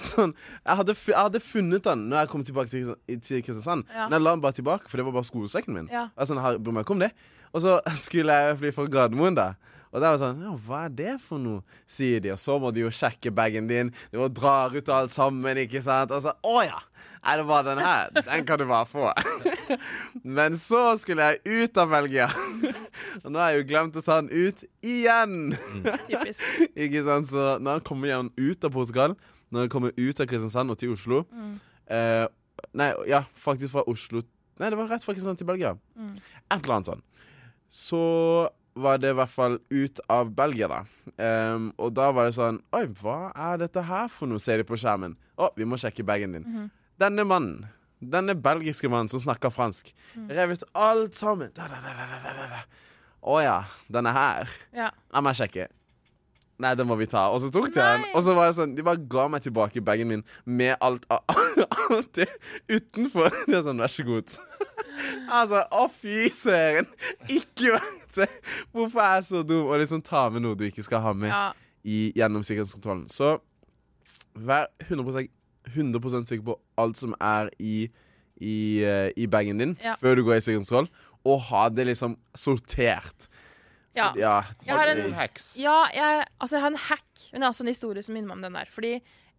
[0.00, 3.84] sånn jeg hadde, jeg hadde funnet den når jeg kom tilbake til, til Kristiansand.
[3.92, 4.06] Ja.
[4.06, 5.90] Men jeg la den bare tilbake, for det var bare skolesekken min.
[5.92, 6.08] Ja.
[6.10, 7.12] Jeg, var sånn, jeg bryr meg ikke om det.
[7.52, 9.52] Og så skulle jeg fly fra Gardermoen, da.
[9.92, 11.62] Og der var det sånn Ja, hva er det for noe?
[11.90, 12.32] sier de.
[12.34, 13.92] Og så må du jo sjekke bagen din.
[14.12, 16.14] Du må dra ut alt sammen, ikke sant.
[16.14, 16.80] Og så Å ja!
[17.22, 18.08] Er det bare den her.
[18.16, 19.12] Den kan du bare få.
[20.36, 22.26] Men så skulle jeg ut av Belgia.
[23.22, 25.52] Og nå har jeg jo glemt å ta den ut igjen.
[26.82, 27.30] Ikke sant?
[27.30, 29.14] Så når han kommer igjen ut av Portugal,
[29.54, 31.22] når han kommer ut av Kristiansand og til Oslo
[31.92, 32.24] eh,
[32.78, 34.22] Nei, ja, faktisk fra Oslo
[34.58, 35.76] Nei, det var rett fra Kristiansand til Belgia.
[36.02, 37.06] Et eller annet sånn.
[37.72, 38.02] Så
[38.74, 40.80] var det i hvert fall ut av Belgia, da.
[41.16, 44.66] Um, og da var det sånn Oi, hva er dette her for noe, ser de
[44.68, 45.16] på skjermen.
[45.36, 46.70] Å, vi må sjekke bagen din.
[47.00, 47.66] Denne mannen,
[47.98, 49.92] denne belgiske mannen som snakker fransk,
[50.30, 51.52] rev ut alt sammen.
[51.56, 52.64] Da, da, da, da, da, da.
[53.22, 53.58] Å ja,
[53.92, 54.50] denne her.
[54.74, 54.90] Ja.
[55.14, 55.68] La meg sjekke.
[56.60, 57.24] Nei, den må vi ta.
[57.32, 58.04] Og så tok de den.
[58.12, 61.06] Og så var jeg sånn, de bare ga meg tilbake bagen min med alt,
[62.16, 62.28] det
[62.70, 63.32] utenfor.
[63.48, 64.36] Det er sånn, vær så god.
[65.32, 66.86] Altså, å fy søren.
[67.32, 68.28] Ikke vet det.
[68.76, 71.32] Hvorfor er jeg så dum og liksom ta med noe du ikke skal ha med
[71.32, 71.46] ja.
[71.82, 73.06] i, gjennom sikkerhetskontrollen.
[73.10, 73.38] Så
[74.36, 75.30] vær 100%,
[75.72, 77.88] 100% sikker på alt som er i,
[78.36, 79.96] i, eh, i bagen din Ja.
[80.00, 80.92] før du går i sikkerhetskontroll,
[81.24, 83.30] og ha det liksom sortert.
[83.94, 84.12] Ja.
[84.16, 85.12] Ja, Jeg har en-.
[85.60, 88.28] Ja, jeg, altså jeg har en hack, men det er også en historie som minner
[88.32, 88.70] meg om den der.
[88.72, 88.94] Fordi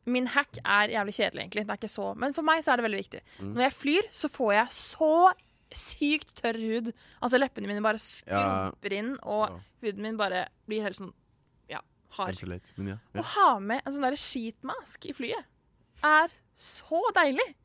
[0.06, 1.64] min hack er jævlig kjedelig, egentlig.
[1.66, 3.22] Det er ikke så, men for meg så er det veldig viktig.
[3.40, 3.54] Mm.
[3.56, 5.12] Når jeg flyr, så får jeg så
[5.74, 6.92] sykt tørr hud.
[7.24, 7.98] Altså leppene mine bare
[8.28, 8.72] Ja.
[8.92, 9.60] inn, og Ja.
[9.82, 11.14] huden min bare blir helt sånn
[11.70, 11.80] ja,
[12.12, 12.36] hard.
[12.44, 12.98] Vent ja.
[13.16, 13.22] Å ja.
[13.22, 15.46] ha med en sånn der skitmask i flyet
[16.04, 17.56] er så deilig.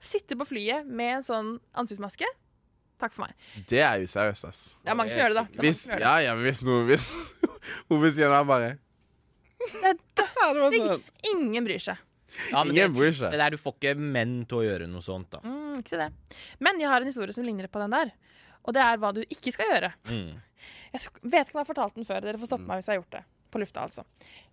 [0.00, 2.24] Sitte på flyet med en sånn ansiktsmaske.
[3.00, 3.32] Takk for meg.
[3.70, 4.60] Det er useriøst, ass.
[4.84, 5.44] Det er mange som gjør det, da.
[5.48, 6.06] Det er mange Hvis, som gjør det.
[6.06, 7.06] ja, ja, hvis noe Hvis
[7.88, 8.70] hun sier si noe, bare
[9.60, 11.04] Det er var sånn.
[11.32, 12.02] Ingen bryr seg.
[12.50, 13.32] Ja, men Ingen bryr seg.
[13.32, 15.40] det der, du får ikke menn til å gjøre noe sånt, da.
[15.44, 16.10] Mm, ikke si det.
[16.62, 18.12] Men jeg har en historie som ligner på den der.
[18.64, 19.90] Og det er hva du ikke skal gjøre.
[20.12, 20.38] Mm.
[20.92, 22.24] Jeg vet ikke om jeg har fortalt den før.
[22.24, 23.24] Dere får stoppe meg hvis jeg har gjort det.
[23.50, 24.04] På lufta, altså.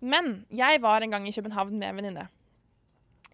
[0.02, 2.24] Men jeg var en gang i København med en venninne.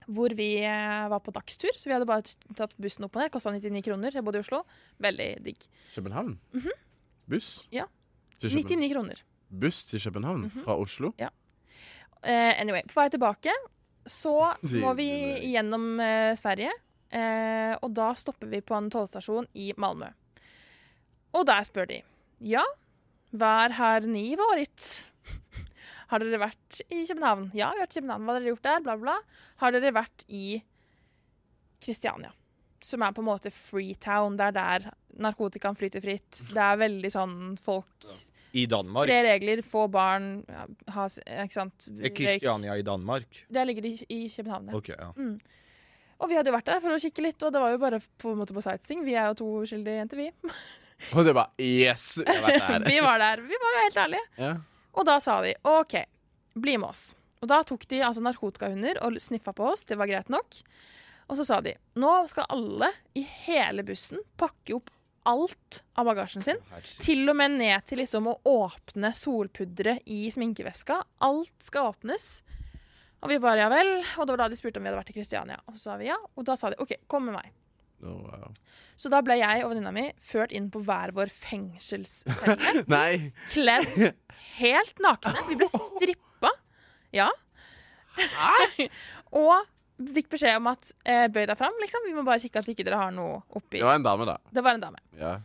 [0.06, 1.72] Hvor vi eh, var på dagstur.
[1.76, 2.26] Så vi hadde bare
[2.56, 3.32] tatt bussen opp og ned.
[3.34, 4.14] Kosta 99 kroner.
[4.14, 4.64] Jeg bodde i Oslo.
[5.04, 5.68] Veldig digg.
[5.94, 6.36] København?
[7.30, 7.68] Buss?
[7.72, 7.86] Ja.
[8.38, 9.22] Til 99 kroner.
[9.48, 11.14] Buss til København fra Oslo?
[12.24, 13.52] Eh, anyway, på vei tilbake
[14.06, 15.08] så må vi
[15.52, 16.72] gjennom uh, Sverige.
[17.14, 20.08] Uh, og da stopper vi på en tollstasjon i Malmö.
[21.34, 22.00] Og der spør de
[22.44, 22.62] Ja,
[23.34, 24.88] hva har ni vært?
[26.10, 27.50] Har dere vært i København?
[27.54, 28.24] Ja, vi har vært i København.
[28.26, 28.84] Hva har dere gjort der?
[28.84, 29.16] Bla, bla.
[29.62, 30.44] Har dere vært i
[31.84, 32.32] Kristiania?
[32.84, 34.36] Som er på en måte Freetown.
[34.36, 34.86] Det er der
[35.24, 36.44] narkotikaen flyter fritt.
[36.52, 38.08] Det er veldig sånn folk
[38.54, 39.08] I Danmark.
[39.08, 41.88] Tre regler, få barn, ja, ha Ikke sant?
[41.98, 43.44] Er Kristiania i Danmark?
[43.50, 44.78] Det ligger i, i København, ja.
[44.78, 45.10] OK, ja.
[46.22, 47.98] Og vi hadde jo vært der for å kikke litt, og det var jo bare
[48.22, 49.02] på en måte på sightseeing.
[49.04, 50.28] Vi er jo to uskyldige jenter, vi.
[51.18, 52.04] Og det bare Yes!
[52.22, 52.84] Jeg det her.
[52.86, 53.42] vi var der.
[53.42, 54.28] Vi var jo helt ærlige.
[54.38, 54.52] Ja.
[54.94, 55.98] Og da sa de OK,
[56.54, 57.12] bli med oss.
[57.42, 59.84] Og da tok de altså narkotikahunder og sniffa på oss.
[59.84, 60.60] Det var greit nok.
[61.28, 64.92] Og så sa de nå skal alle i hele bussen pakke opp
[65.24, 66.60] alt av bagasjen sin.
[67.00, 70.98] Til og med ned til liksom å åpne solpudderet i sminkeveska.
[71.24, 72.42] Alt skal åpnes.
[73.24, 73.94] Og vi bare ja vel.
[74.18, 75.60] Og det var da de spurte om vi hadde vært i Kristiania.
[75.64, 76.18] Og så sa vi ja.
[76.36, 77.52] Og da sa de OK, kom med meg.
[78.02, 78.50] Oh, wow.
[78.98, 82.56] Så da ble jeg og venninna mi ført inn på hver vår fengselscelle.
[83.54, 83.94] Kledd
[84.58, 85.44] helt nakne.
[85.48, 86.50] Vi ble strippa.
[87.14, 87.30] Ja.
[89.44, 89.70] og
[90.14, 92.06] fikk beskjed om at eh, bøy deg fram, liksom.
[92.06, 93.78] Vi må bare kikke at ikke dere har noe oppi.
[93.78, 94.38] Det var en dame, da.
[94.50, 95.02] Det var en dame.
[95.18, 95.36] Ja.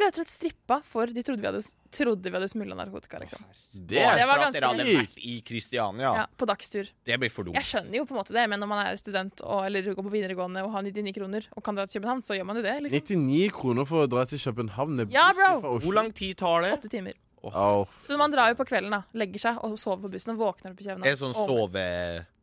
[0.00, 1.60] Ble rett og slett strippa for de trodde vi hadde,
[1.92, 3.42] trodde vi hadde smugla narkotika, liksom.
[3.74, 6.12] Det er det var for at ganske dere hadde vært i Kristiania.
[6.22, 6.88] Ja, på dagstur.
[7.04, 7.58] Det blir for dumt.
[7.58, 10.06] Jeg skjønner jo på en måte det, men når man er student og, eller går
[10.06, 12.64] på videregående og har 99 kroner og kan dra til København, så gjør man jo
[12.64, 13.04] det, liksom.
[13.12, 15.52] 99 kroner for å dra til København det Ja, buss bro.
[15.60, 15.84] fra Oslo.
[15.84, 16.72] Hvor lang tid tar det?
[16.80, 17.20] Åtte timer.
[17.44, 17.84] Au.
[18.04, 19.04] Så man drar jo på kvelden, da.
[19.16, 21.08] Legger seg og sover på bussen og våkner opp i København.
[21.12, 21.84] Er sånn sove...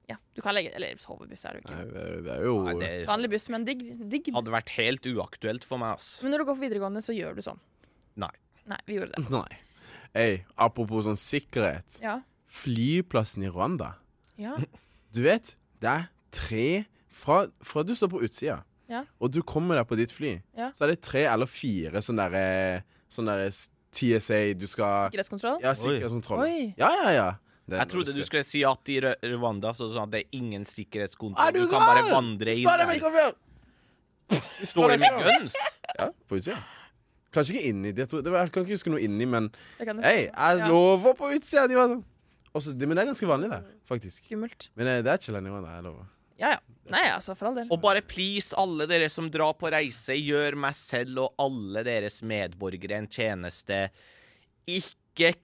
[0.07, 1.93] Ja, du kan legge Eller sovebuss er det jo Nei, ikke.
[1.93, 4.35] det, det er jo Nei, det Vanlig buss, men digg, digg buss.
[4.37, 6.21] hadde vært helt uaktuelt for meg, ass.
[6.23, 7.59] Men når du går på videregående, så gjør du sånn.
[8.23, 8.31] Nei.
[8.71, 9.25] Nei, vi gjorde det.
[9.35, 9.59] Nei.
[10.17, 11.99] Ey, apropos sånn sikkerhet.
[12.01, 12.21] Ja.
[12.61, 13.95] Flyplassen i Rwanda.
[14.39, 14.57] Ja.
[15.17, 16.03] Du vet, det er
[16.35, 16.63] tre
[17.15, 18.59] Fra, fra du står på utsida,
[18.91, 18.99] Ja.
[19.19, 20.67] og du kommer deg på ditt fly, Ja.
[20.75, 23.47] så er det tre eller fire sånne derre sånn der
[23.97, 25.57] TSA du skal Sikkerhetskontroll.
[25.63, 26.43] Ja, sikkerhetskontroll.
[26.43, 26.73] Oi.
[26.77, 27.27] Ja, ja, ja.
[27.67, 28.97] Jeg trodde du skulle si at i
[29.33, 31.53] Rwanda så sånn at det er ingen Er sikkerhetskontroll.
[31.53, 33.35] du Du kan bare vandre inn der!
[34.67, 35.55] Står det med guns?
[35.97, 36.59] Ja, på utsida.
[37.35, 37.91] Kanskje ikke inni.
[37.95, 39.49] Jeg, tror, det jeg kan ikke huske noe inni, men
[40.03, 41.67] hei, jeg lover på utsida.
[41.69, 42.05] De var sånn
[42.57, 44.23] også, det, men det er ganske vanlig der, faktisk.
[44.25, 44.69] Skummelt.
[44.79, 46.05] Men eh, det er ikke i jeg lover.
[46.37, 46.61] Ja ja.
[46.87, 47.67] Nei, altså, for all del.
[47.73, 52.21] Og bare please, alle dere som drar på reise, gjør meg selv og alle deres
[52.23, 53.89] medborgere en tjeneste.
[54.63, 54.95] Ikke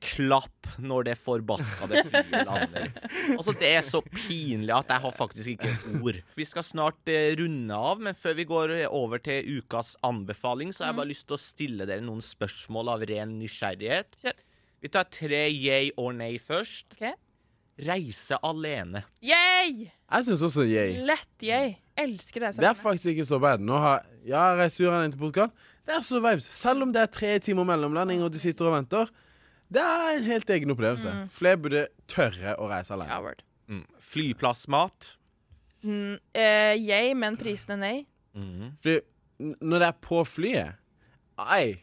[0.04, 2.88] klapp når det forbaskede flyet lander.
[3.36, 6.22] Altså, det er så pinlig at jeg har faktisk ikke ord.
[6.38, 10.86] Vi skal snart eh, runde av, men før vi går over til ukas anbefaling, så
[10.86, 14.18] har jeg bare lyst til å stille dere noen spørsmål av ren nysgjerrighet.
[14.84, 16.98] Vi tar tre yay or nay først.
[16.98, 17.14] OK.
[17.84, 19.02] Reise alene.
[19.26, 19.88] Yay!
[19.90, 21.00] Jeg syns også yay.
[21.08, 21.78] Lett yay.
[21.98, 22.56] Elsker det.
[22.62, 23.62] Det er faktisk ikke så bad.
[23.64, 25.50] Nå har ja, reiser inn til Portugal.
[25.84, 26.48] Det er så vibes.
[26.54, 29.10] Selv om det er tre timer mellomlanding, og du sitter og venter.
[29.74, 31.14] Det er en helt egen opplevelse.
[31.34, 33.34] Flere burde tørre å reise alene.
[33.72, 33.84] Mm.
[34.04, 35.14] Flyplassmat.
[35.84, 37.98] Mm, eh, yay, men prisene nei.
[38.34, 39.00] Fordi
[39.62, 40.80] når det er på flyet
[41.54, 41.74] Ei.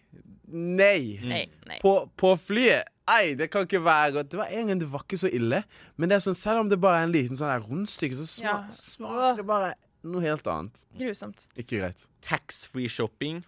[0.50, 1.18] Nei.
[1.22, 1.44] Nei.
[1.66, 1.76] nei.
[1.82, 4.30] På, på flyet Ei, det kan ikke være godt.
[4.30, 5.64] Det var en gang det var ikke så ille.
[5.98, 8.46] Men det er sånn, selv om det bare er en liten sånn rundstykke, så sma
[8.46, 8.58] Ja.
[8.70, 9.72] smaker det bare
[10.06, 10.84] noe helt annet.
[10.98, 11.48] Grusomt.
[11.58, 12.04] Ikke greit.
[12.22, 13.42] Taxfree shopping.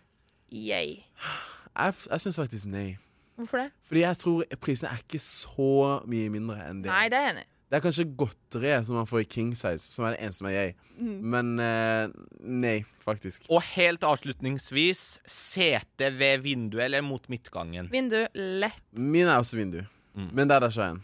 [0.51, 1.05] Yay.
[1.07, 2.99] Jeg, jeg syns faktisk nei.
[3.39, 3.71] Hvorfor det?
[3.89, 5.73] Fordi jeg tror prisene er ikke så
[6.11, 6.93] mye mindre enn det.
[6.93, 7.49] Nei, det er jeg enig i.
[7.73, 10.49] Det er kanskje godteriet som man får i king size, som er det eneste som
[10.51, 10.73] er jeg.
[10.99, 11.15] Mm.
[11.33, 13.47] Men uh, nei, faktisk.
[13.49, 17.89] Og helt avslutningsvis, sete ved vinduet eller mot midtgangen?
[17.95, 18.85] Vindu, lett.
[18.93, 19.81] Min er også vindu.
[20.13, 20.29] Mm.
[20.37, 21.01] Men der er det ikke en.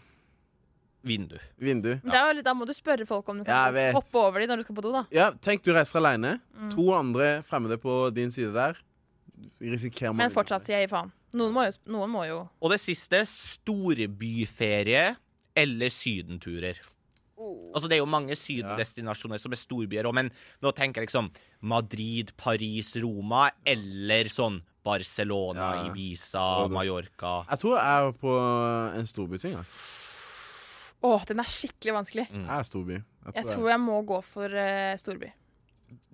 [1.09, 1.35] Vindu.
[1.57, 1.89] Vindu.
[1.95, 2.03] Ja.
[2.03, 4.51] det er jo litt, da må du spørre folk om du kan hoppe over dem
[4.51, 5.05] når du skal på do, da.
[5.15, 6.37] Ja, tenk du reiser alene.
[6.53, 6.73] Mm.
[6.75, 8.77] To andre fremmede på din side der.
[9.57, 11.09] Risikerer man Men fortsatt sier jeg faen.
[11.37, 15.11] Noen må jo, noen må jo Og det siste, storbyferie
[15.59, 16.79] eller sydenturer.
[17.39, 20.31] Altså Det er jo mange sydendestinasjoner som er storbyer òg, men
[20.63, 21.29] nå tenker jeg liksom
[21.61, 25.87] Madrid, Paris, Roma eller sånn Barcelona, Ja.
[25.87, 27.45] Ibiza, Mallorca.
[27.49, 28.35] Jeg tror jeg er på
[28.99, 29.55] en storbyting.
[29.59, 29.75] ass.
[30.99, 32.25] Å, den er skikkelig vanskelig.
[32.31, 32.43] Mm.
[32.43, 32.97] Jeg er storby.
[33.35, 35.31] Jeg tror jeg må gå for uh, storby.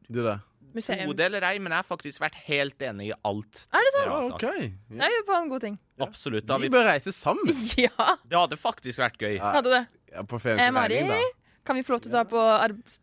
[0.06, 0.40] Du, da?
[0.76, 1.06] Museum.
[1.10, 3.64] Hode eller ei, men jeg har faktisk vært helt enig i alt.
[3.72, 4.06] Er det sant?
[4.06, 4.76] Ja, Ja, sagt.
[4.92, 5.80] Det er jo på en god ting.
[6.06, 6.46] Absolutt.
[6.50, 7.56] Da Vi vi, bør reise sammen.
[7.86, 9.38] Ja, det hadde faktisk vært gøy.
[9.40, 9.52] Ja.
[9.58, 9.82] hadde det.
[10.14, 11.42] Ja, på Eh, Mari, regning, da.
[11.66, 12.44] kan vi få lov til å dra på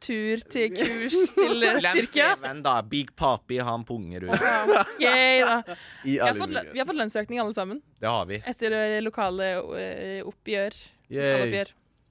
[0.01, 2.31] tur til kurs til eh, Tyrkia?
[2.39, 2.77] Feven, da.
[2.83, 4.37] Big Papi, han punger ut.
[4.39, 5.77] Ja, OK, da.
[6.05, 7.83] I Vi har, fått, vi har fått lønnsøkning alle sammen.
[8.01, 8.41] Det har vi.
[8.47, 10.77] Etter eh, lokale eh, oppgjør.
[11.13, 11.65] Yay.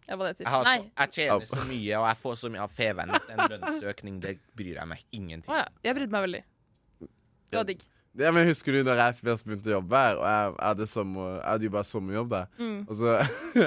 [0.07, 3.13] Det Jeg, har så, jeg tjener så mye, og jeg får så mye av Feven
[3.15, 5.67] en lønnsøkning, det bryr jeg meg ingenting Å ja.
[5.85, 6.41] Jeg brydde meg veldig.
[7.51, 7.85] Det var digg.
[8.13, 10.87] Det, men Husker du da jeg først begynte å jobbe her, og jeg, jeg, hadde,
[10.91, 12.81] sommer, jeg hadde jo bare sommerjobb der, Mm.
[12.89, 13.13] og så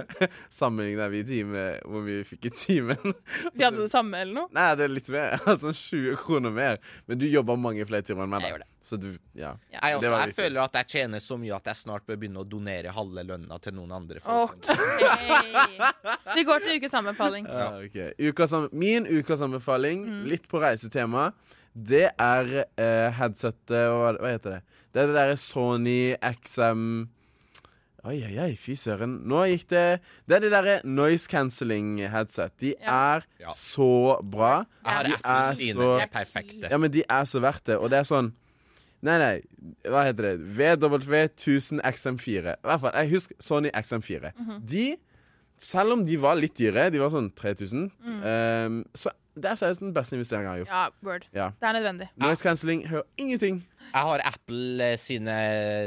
[0.61, 3.15] sammenligna vi time, hvor mye vi fikk i timen.
[3.55, 4.49] Vi hadde det samme eller noe.
[4.53, 5.39] Nei, det er litt mer.
[5.55, 6.77] Altså 20 kroner mer.
[7.09, 8.45] Men du jobber mange flere timer enn meg.
[8.51, 8.69] Jeg da.
[8.85, 9.55] Så du, ja.
[9.73, 9.79] Ja.
[9.81, 12.45] Jeg, også, jeg føler at jeg tjener så mye at jeg snart bør begynne å
[12.45, 14.21] donere halve lønna til noen andre.
[14.29, 14.69] OK.
[16.37, 17.49] Vi går til ukes anbefaling.
[17.49, 18.13] Ja, okay.
[18.29, 20.25] Uka, min ukas anbefaling, Mm.
[20.29, 21.31] litt på reisetema,
[21.75, 24.63] det er eh, headsetet hva, hva heter det?
[24.95, 27.09] Det er det derre Sony XM
[28.05, 29.15] Oi, oi, oi, fy søren.
[29.25, 29.85] Nå gikk det
[30.29, 32.53] Det er det derre noise cancelling headset.
[32.61, 33.17] De Ja.
[33.17, 33.51] er Ja.
[33.57, 34.67] så bra.
[34.85, 36.69] Ja, De er, er så- de er perfekte.
[36.71, 37.79] Ja, men de er så verdt det.
[37.79, 38.33] Og det er sånn
[39.05, 39.43] Nei, nei,
[39.85, 40.41] hva heter det?
[40.57, 42.55] VW 1000 XM4.
[42.57, 44.33] I hvert fall, jeg husker Sony XM4.
[44.39, 44.67] Mhm.
[44.67, 44.97] De,
[45.59, 47.91] selv om de var litt dyre, de var sånn 3000,
[48.25, 50.75] ehm, så det er seriøst den beste investeringen jeg har gjort.
[50.75, 50.81] Mm.
[51.05, 51.25] Ja, word.
[51.35, 51.47] Ja.
[51.61, 52.09] Det er nødvendig.
[52.23, 53.65] Noise cancelling, hører ingenting.
[53.95, 55.35] Jeg har Apple eh, sine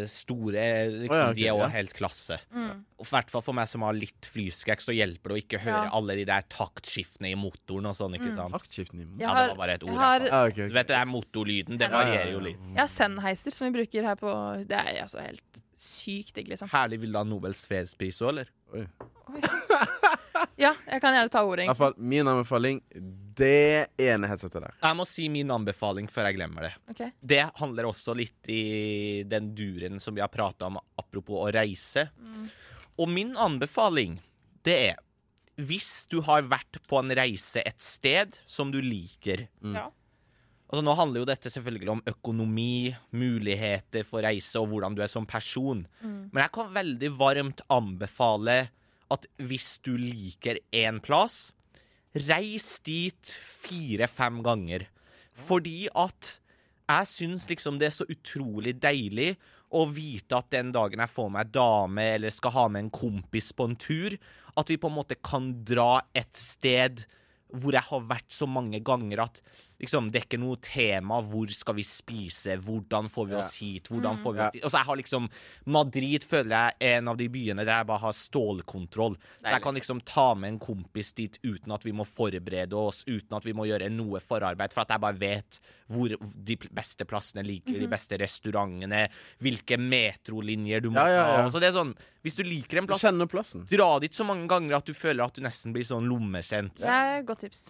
[0.07, 0.61] store
[0.93, 1.67] liksom, oh, ja, okay, De er jo ja.
[1.73, 2.37] helt klasse.
[2.55, 2.83] Mm.
[2.99, 5.59] Og I hvert fall for meg som har litt flyskrekk, så hjelper det å ikke
[5.63, 5.91] høre Ja.
[5.97, 8.19] alle de der taktskiftene i motoren og sånn, Mm.
[8.21, 8.53] ikke sant?
[8.55, 9.01] Taktskiftene?
[9.03, 9.19] imot.
[9.19, 9.97] Jeg Ja, har, det var bare et ord.
[9.97, 10.31] har, jeg.
[10.31, 12.59] Ah, ok, Du vet det er motorlyden, det varierer jo litt.
[12.73, 15.43] jeg har Sennheiser som vi bruker her på Det er altså helt
[15.75, 16.69] sykt digg, liksom.
[16.69, 18.47] Herlig vil du ha Nobels fredspris òg, eller?
[18.73, 18.87] Oi.
[20.65, 22.81] Ja, jeg kan gjerne ta ordet, I fall, min anbefaling,
[23.37, 24.77] det ene headsetet der.
[24.81, 26.71] Jeg må si min anbefaling før jeg glemmer det.
[26.93, 27.11] Okay.
[27.21, 32.07] Det handler også litt i den duren som vi har prata om, apropos å reise.
[32.97, 34.17] Og min anbefaling,
[34.65, 35.03] det er
[35.57, 39.87] hvis du har vært på en reise et sted som du liker Ja.
[40.67, 45.07] Altså Nå handler jo dette selvfølgelig om økonomi, muligheter for reise og hvordan du er
[45.07, 45.85] som person.
[46.03, 48.57] Men jeg kan veldig varmt anbefale
[49.13, 51.51] at hvis du liker én plass,
[52.27, 53.33] reis dit
[53.63, 54.87] fire-fem ganger.
[55.47, 56.37] Fordi at
[56.87, 59.35] jeg syns liksom det er så utrolig deilig
[59.75, 63.51] å vite at den dagen jeg får meg dame eller skal ha med en kompis
[63.55, 64.15] på en tur,
[64.57, 67.03] at vi på en måte kan dra et sted
[67.51, 69.41] hvor jeg har vært så mange ganger at
[69.81, 71.19] liksom, det er ikke noe tema.
[71.25, 72.57] Hvor skal vi spise?
[72.63, 73.89] Hvordan får vi oss hit?
[73.91, 74.63] Hvordan får vi oss dit?
[74.65, 75.29] Og så jeg har liksom
[75.77, 79.17] Madrid føler jeg er en av de byene der jeg bare har stålkontroll.
[79.41, 83.03] Så jeg kan liksom ta med en kompis dit uten at vi må forberede oss,
[83.07, 87.05] uten at vi må gjøre noe forarbeid, for at jeg bare vet hvor de beste
[87.07, 89.05] plassene ligger, de beste restaurantene,
[89.43, 91.41] hvilke metrolinjer du må Ja, ja, ja.
[91.45, 91.49] ta.
[91.53, 91.93] Så det er sånn,
[92.25, 93.05] hvis du liker en plass,
[93.71, 96.75] dra dit så mange ganger at du føler at du nesten blir sånn lommekjent.
[96.81, 97.69] Det er et godt tips.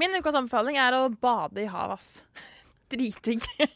[0.00, 2.24] Min ukas anbefaling er å bade i havet, ass.
[2.94, 3.42] Dritdigg.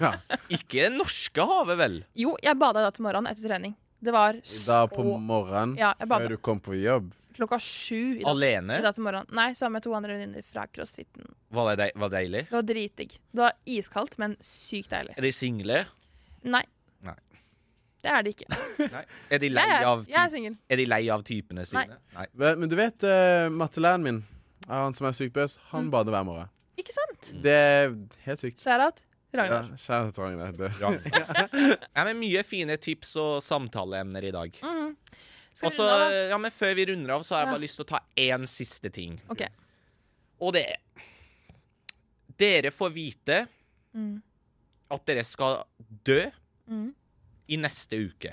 [0.00, 0.14] Ja.
[0.48, 1.96] Ikke det norske havet, vel?
[2.18, 3.74] Jo, jeg bada i dag til morgenen etter trening.
[4.04, 7.12] Det var så Da på morgenen, Ja, før du kom på jobb.
[7.36, 8.78] klokka sju i dag, Alene?
[8.80, 9.28] i dag til morgenen.
[9.36, 11.28] Nei, sammen med to andre venninner fra crossfiten.
[11.54, 12.42] Var det, dei- var det deilig?
[12.48, 13.16] Det var dritdigg.
[13.32, 15.14] Det var iskaldt, men sykt deilig.
[15.18, 15.80] Er de single?
[16.44, 16.62] Nei.
[17.06, 17.16] Nei.
[18.04, 18.48] Det er de ikke.
[18.96, 19.04] Nei.
[19.32, 20.56] Er de lei av, jeg er typ, singel.
[20.68, 21.86] er de lei av typene sine?
[22.14, 22.28] Nei.
[22.36, 22.54] Nei.
[22.60, 24.22] Men du vet uh, mattelæreren min,
[24.68, 26.48] han som er sykt bøs, han bader hver morgen.
[26.78, 27.42] Ikke sant?
[27.42, 27.92] Det er
[28.24, 28.60] helt sykt.
[28.64, 29.02] Shout-out.
[29.34, 29.68] Ja, Ragnar.
[29.76, 30.52] Kjære til Ragnar.
[30.52, 31.78] Det-.
[31.96, 34.58] Ja, men mye fine tips og samtaleemner i dag.
[34.62, 34.96] Mhm.
[35.54, 36.22] Skal Og vi så, runde av, da?
[36.32, 37.52] ja, men Før vi runder av, så har jeg Ja.
[37.54, 39.20] bare lyst til å ta én siste ting.
[39.30, 39.42] OK.
[40.40, 40.80] Og det er
[42.38, 43.46] Dere får vite
[43.94, 44.22] Mm.
[44.90, 45.64] at dere skal
[46.04, 46.30] dø
[46.68, 46.94] Mm.
[47.48, 48.32] i neste uke.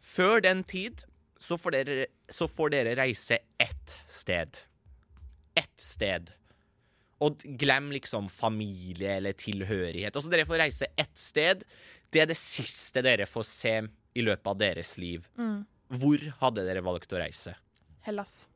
[0.00, 1.04] Før den tid
[1.38, 4.58] så får dere, så får dere reise ett sted.
[5.58, 6.32] Ett sted.
[7.20, 10.14] Og glem liksom familie eller tilhørighet.
[10.16, 11.64] Altså, dere får reise ett sted.
[12.10, 13.74] Det er det siste dere får se
[14.16, 15.26] i løpet av deres liv.
[15.38, 15.66] Mm.
[16.00, 17.54] Hvor hadde dere valgt å reise?
[18.06, 18.46] Hellas.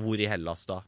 [0.00, 0.80] Hvor i Hellas, da?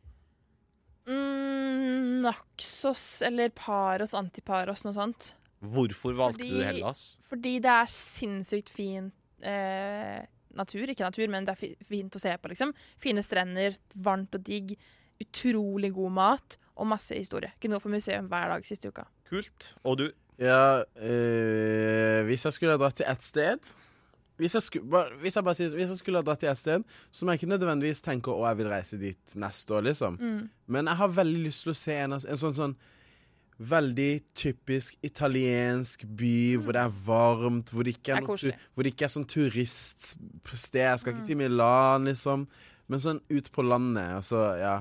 [1.09, 5.33] Mm, Naxos eller Paros, Antiparos, noe sånt.
[5.63, 7.19] Hvorfor valgte Fordi- du Hellas?
[7.29, 10.87] Fordi det er sinnssykt fin eh, natur.
[10.91, 12.73] Ikke natur, men det er fint å se på, liksom.
[12.99, 14.77] Fine strender, varmt og digg.
[15.23, 17.53] Utrolig god mat og masse historie.
[17.61, 19.07] Kunne gått på museum hver dag siste uka.
[19.31, 19.71] Kult.
[19.87, 20.07] Og du?
[20.41, 23.73] Ja, øh, hvis jeg skulle ha dratt til ett sted
[24.41, 26.59] hvis jeg, skulle, bare, hvis, jeg bare sier, hvis jeg skulle ha dratt til ett
[26.59, 30.17] sted, så må jeg ikke nødvendigvis tenke å jeg vil reise dit neste år, liksom.
[30.19, 30.41] Mm.
[30.73, 32.75] Men jeg har veldig lyst til å se en, en sånn sånn
[33.63, 38.73] veldig typisk italiensk by hvor det er varmt, hvor det ikke Det er, er noe
[38.73, 40.81] hvor det ikke er sånn turiststed.
[40.81, 42.49] Jeg skal ikke til Milan, liksom.
[42.91, 44.77] Men sånn ut på landet, altså, ja.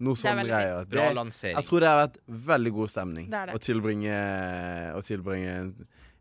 [0.00, 0.78] Noe sånn greier.
[0.82, 0.90] fint.
[0.94, 1.56] Bra lansering.
[1.60, 2.20] jeg tror det har vært
[2.50, 3.54] veldig god stemning Det er det.
[3.54, 4.14] å tilbringe,
[4.96, 5.72] å tilbringe en,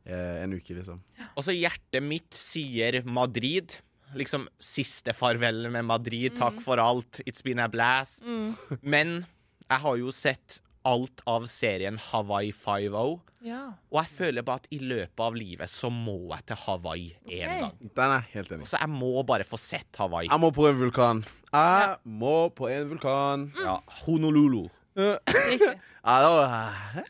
[0.06, 1.00] eh, en uke, liksom.
[1.36, 3.78] Og så hjertet mitt sier Madrid.
[4.16, 6.36] Liksom siste farvel med Madrid.
[6.36, 7.22] Takk for alt.
[7.26, 8.24] It's been a blast.
[8.26, 8.56] Mm.
[8.82, 9.26] Men
[9.70, 10.60] jeg har jo sett
[10.90, 13.18] alt av serien Hawaii 5-0.
[13.46, 13.62] Ja.
[13.88, 17.54] Og jeg føler bare at i løpet av livet så må jeg til Hawaii en
[17.64, 17.78] gang.
[17.96, 18.68] Den er helt enig.
[18.68, 20.28] Så jeg må bare få sett Hawaii.
[20.28, 21.22] Jeg må på en vulkan.
[21.54, 23.48] Jeg må på en vulkan.
[23.54, 23.62] Mm.
[23.64, 24.66] Ja, Honolulu.
[25.00, 25.76] Riktig.
[26.00, 27.04] Ja, da,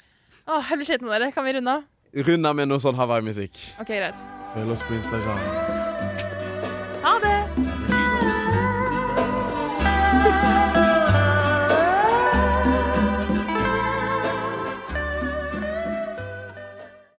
[0.49, 1.29] Åh, jeg blir sliten av dere.
[1.31, 1.85] Kan vi runde av?
[2.25, 3.61] Runde av med noe sånn Hawaii-musikk.
[3.77, 4.27] OK, greit.
[4.55, 5.68] Følg oss på Instagram.